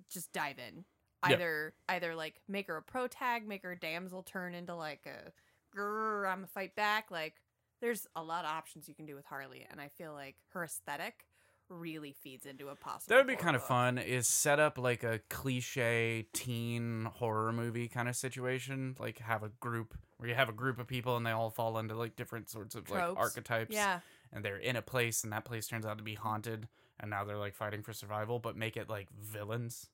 just 0.09 0.31
dive 0.33 0.57
in 0.59 0.85
Yeah. 1.27 1.33
either 1.35 1.73
either 1.89 2.15
like 2.15 2.41
make 2.47 2.67
her 2.67 2.77
a 2.77 2.81
pro 2.83 3.07
tag 3.07 3.47
make 3.47 3.63
her 3.63 3.71
a 3.73 3.79
damsel 3.79 4.23
turn 4.23 4.53
into 4.53 4.75
like 4.75 5.05
a 5.07 5.31
grr 5.77 6.31
i'm 6.31 6.43
a 6.43 6.47
fight 6.47 6.75
back 6.75 7.11
like 7.11 7.35
there's 7.81 8.07
a 8.15 8.23
lot 8.23 8.45
of 8.45 8.51
options 8.51 8.87
you 8.87 8.95
can 8.95 9.05
do 9.05 9.15
with 9.15 9.25
harley 9.25 9.65
and 9.69 9.81
i 9.81 9.87
feel 9.89 10.13
like 10.13 10.35
her 10.49 10.63
aesthetic 10.63 11.25
really 11.67 12.13
feeds 12.13 12.45
into 12.45 12.67
a 12.69 12.75
possible 12.75 13.09
That 13.15 13.25
would 13.25 13.27
be 13.27 13.35
kind 13.35 13.55
of 13.55 13.63
book. 13.63 13.69
fun. 13.69 13.97
Is 13.97 14.27
set 14.27 14.59
up 14.59 14.77
like 14.77 15.03
a 15.03 15.19
cliche 15.31 16.27
teen 16.31 17.05
horror 17.15 17.51
movie 17.51 17.87
kind 17.87 18.07
of 18.07 18.15
situation. 18.15 18.95
Like 18.99 19.17
have 19.17 19.41
a 19.41 19.49
group 19.59 19.95
where 20.17 20.29
you 20.29 20.35
have 20.35 20.47
a 20.47 20.53
group 20.53 20.77
of 20.79 20.85
people 20.85 21.17
and 21.17 21.25
they 21.25 21.31
all 21.31 21.49
fall 21.49 21.79
into 21.79 21.95
like 21.95 22.15
different 22.15 22.49
sorts 22.51 22.75
of 22.75 22.87
like 22.91 23.01
archetypes. 23.17 23.73
yeah 23.73 24.01
And 24.31 24.45
they're 24.45 24.57
in 24.59 24.75
a 24.75 24.83
place 24.83 25.23
and 25.23 25.33
that 25.33 25.43
place 25.43 25.65
turns 25.65 25.87
out 25.87 25.97
to 25.97 26.03
be 26.03 26.13
haunted 26.13 26.67
and 26.99 27.09
now 27.09 27.23
they're 27.23 27.35
like 27.35 27.55
fighting 27.55 27.81
for 27.81 27.93
survival, 27.93 28.37
but 28.37 28.55
make 28.55 28.77
it 28.77 28.87
like 28.87 29.07
villains. 29.19 29.89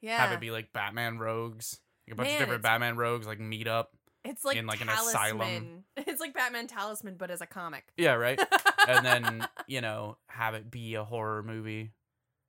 Yeah 0.00 0.18
Have 0.18 0.32
it 0.32 0.40
be 0.40 0.50
like 0.50 0.72
Batman 0.72 1.18
rogues. 1.18 1.78
Like 2.06 2.14
a 2.14 2.16
bunch 2.16 2.28
Man, 2.28 2.34
of 2.34 2.40
different 2.40 2.62
Batman 2.62 2.96
rogues 2.96 3.26
like 3.26 3.40
meet 3.40 3.68
up. 3.68 3.92
It's 4.24 4.44
like 4.44 4.56
in, 4.56 4.66
like, 4.66 4.82
an 4.82 4.88
talisman. 4.88 5.14
asylum. 5.14 5.84
It's 6.06 6.20
like 6.20 6.34
Batman 6.34 6.66
Talisman, 6.66 7.16
but 7.16 7.30
as 7.30 7.40
a 7.40 7.46
comic. 7.46 7.84
Yeah, 7.96 8.14
right? 8.14 8.40
and 8.88 9.04
then, 9.04 9.48
you 9.66 9.80
know, 9.80 10.16
have 10.28 10.54
it 10.54 10.70
be 10.70 10.94
a 10.94 11.04
horror 11.04 11.42
movie 11.42 11.92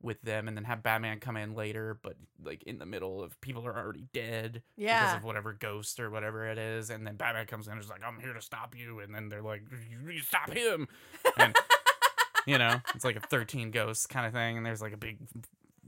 with 0.02 0.22
them 0.22 0.48
and 0.48 0.58
then 0.58 0.64
have 0.64 0.84
Batman 0.84 1.20
come 1.20 1.38
in 1.38 1.54
later, 1.54 2.00
but 2.02 2.16
like 2.44 2.64
in 2.64 2.80
the 2.80 2.86
middle 2.86 3.22
of 3.22 3.40
people 3.42 3.66
are 3.66 3.78
already 3.78 4.08
dead 4.14 4.64
because 4.78 5.16
of 5.16 5.24
whatever 5.24 5.54
ghost 5.54 6.00
or 6.00 6.10
whatever 6.10 6.48
it 6.48 6.58
is. 6.58 6.90
And 6.90 7.06
then 7.06 7.16
Batman 7.16 7.46
comes 7.46 7.68
in 7.68 7.74
and 7.74 7.82
is 7.82 7.90
like, 7.90 8.02
I'm 8.06 8.20
here 8.20 8.34
to 8.34 8.42
stop 8.42 8.76
you. 8.76 9.00
And 9.00 9.14
then 9.14 9.30
they're 9.30 9.42
like, 9.42 9.64
You 9.90 10.20
stop 10.20 10.52
him. 10.52 10.88
And, 11.38 11.56
you 12.48 12.58
know, 12.58 12.82
it's 12.96 13.06
like 13.06 13.16
a 13.16 13.22
13 13.22 13.72
ghosts 13.72 14.08
kind 14.08 14.26
of 14.26 14.34
thing. 14.34 14.58
And 14.58 14.66
there's 14.66 14.82
like 14.82 14.94
a 14.94 14.98
big, 14.98 15.20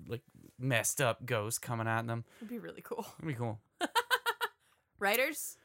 like, 0.08 0.22
messed 0.64 1.02
up 1.02 1.26
ghost 1.26 1.62
coming 1.62 1.88
at 1.88 2.08
them. 2.08 2.24
it'd 2.40 2.50
be 2.50 2.60
really 2.60 2.82
cool. 2.82 3.06
It'd 3.20 3.28
be 3.28 3.34
cool. 3.36 3.60
Writers. 5.00 5.58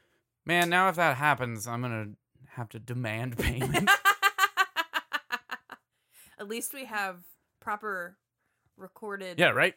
Man, 0.45 0.69
now 0.69 0.89
if 0.89 0.95
that 0.95 1.17
happens, 1.17 1.67
I'm 1.67 1.81
going 1.81 1.91
to 2.15 2.51
have 2.51 2.69
to 2.69 2.79
demand 2.79 3.37
payment. 3.39 3.89
At 6.39 6.47
least 6.47 6.73
we 6.73 6.85
have 6.85 7.17
proper 7.59 8.17
recorded. 8.77 9.39
Yeah, 9.39 9.49
right. 9.49 9.75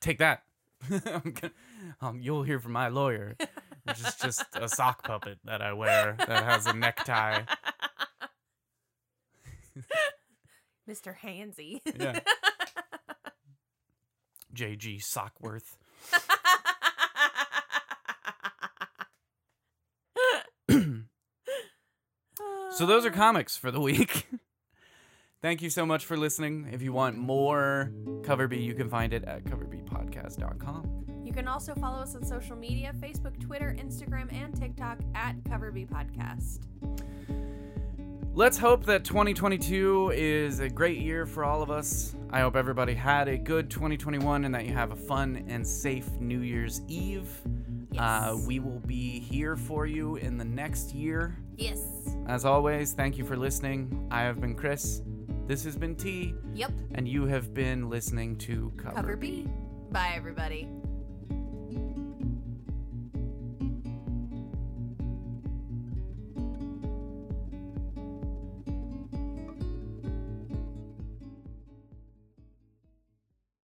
Take 0.00 0.18
that. 0.18 0.42
I'm 0.90 1.34
gonna, 1.40 1.52
um, 2.00 2.20
you'll 2.20 2.42
hear 2.42 2.58
from 2.58 2.72
my 2.72 2.88
lawyer, 2.88 3.36
which 3.84 4.00
is 4.00 4.14
just 4.16 4.44
a 4.54 4.68
sock 4.68 5.04
puppet 5.04 5.38
that 5.44 5.60
I 5.62 5.72
wear 5.74 6.16
that 6.26 6.42
has 6.44 6.66
a 6.66 6.72
necktie. 6.72 7.42
Mr. 10.88 11.14
Hansy. 11.16 11.80
Yeah. 11.98 12.20
J.G. 14.60 14.98
Sockworth. 14.98 15.78
So 22.72 22.86
those 22.86 23.04
are 23.04 23.10
comics 23.10 23.58
for 23.58 23.70
the 23.70 23.80
week. 23.80 24.26
Thank 25.42 25.60
you 25.60 25.68
so 25.68 25.84
much 25.84 26.06
for 26.06 26.16
listening. 26.16 26.68
If 26.72 26.80
you 26.80 26.94
want 26.94 27.18
more 27.18 27.92
Cover 28.22 28.48
B, 28.48 28.58
you 28.58 28.74
can 28.74 28.88
find 28.88 29.12
it 29.12 29.24
at 29.24 29.44
coverbpodcast.com. 29.44 31.04
You 31.22 31.32
can 31.34 31.46
also 31.46 31.74
follow 31.74 31.98
us 31.98 32.14
on 32.14 32.24
social 32.24 32.56
media 32.56 32.94
Facebook, 32.98 33.38
Twitter, 33.38 33.76
Instagram, 33.78 34.32
and 34.32 34.54
TikTok 34.58 34.98
at 35.14 35.34
Cover 35.46 35.70
B 35.70 35.84
Podcast. 35.84 36.60
Let's 38.32 38.56
hope 38.56 38.84
that 38.86 39.04
2022 39.04 40.12
is 40.14 40.60
a 40.60 40.68
great 40.68 40.98
year 40.98 41.26
for 41.26 41.44
all 41.44 41.62
of 41.62 41.70
us. 41.70 42.14
I 42.30 42.40
hope 42.40 42.54
everybody 42.56 42.94
had 42.94 43.26
a 43.28 43.36
good 43.36 43.68
2021 43.70 44.44
and 44.44 44.54
that 44.54 44.66
you 44.66 44.72
have 44.72 44.92
a 44.92 44.96
fun 44.96 45.44
and 45.48 45.66
safe 45.66 46.08
New 46.20 46.40
Year's 46.40 46.80
Eve. 46.88 47.28
Uh, 47.98 48.34
Yes. 48.36 48.46
we 48.46 48.60
will 48.60 48.78
be 48.86 49.18
here 49.18 49.56
for 49.56 49.84
you 49.84 50.14
in 50.16 50.38
the 50.38 50.44
next 50.44 50.94
year. 50.94 51.36
Yes. 51.56 51.80
As 52.28 52.44
always, 52.44 52.92
thank 52.92 53.18
you 53.18 53.24
for 53.24 53.36
listening. 53.36 54.06
I 54.12 54.20
have 54.22 54.40
been 54.40 54.54
Chris. 54.54 55.02
This 55.48 55.64
has 55.64 55.76
been 55.76 55.96
T, 55.96 56.32
Yep. 56.54 56.70
and 56.94 57.08
you 57.08 57.26
have 57.26 57.52
been 57.52 57.90
listening 57.90 58.36
to 58.38 58.72
Cover, 58.76 58.94
Cover 58.94 59.16
B. 59.16 59.48
Bye, 59.90 60.12
everybody. 60.14 60.68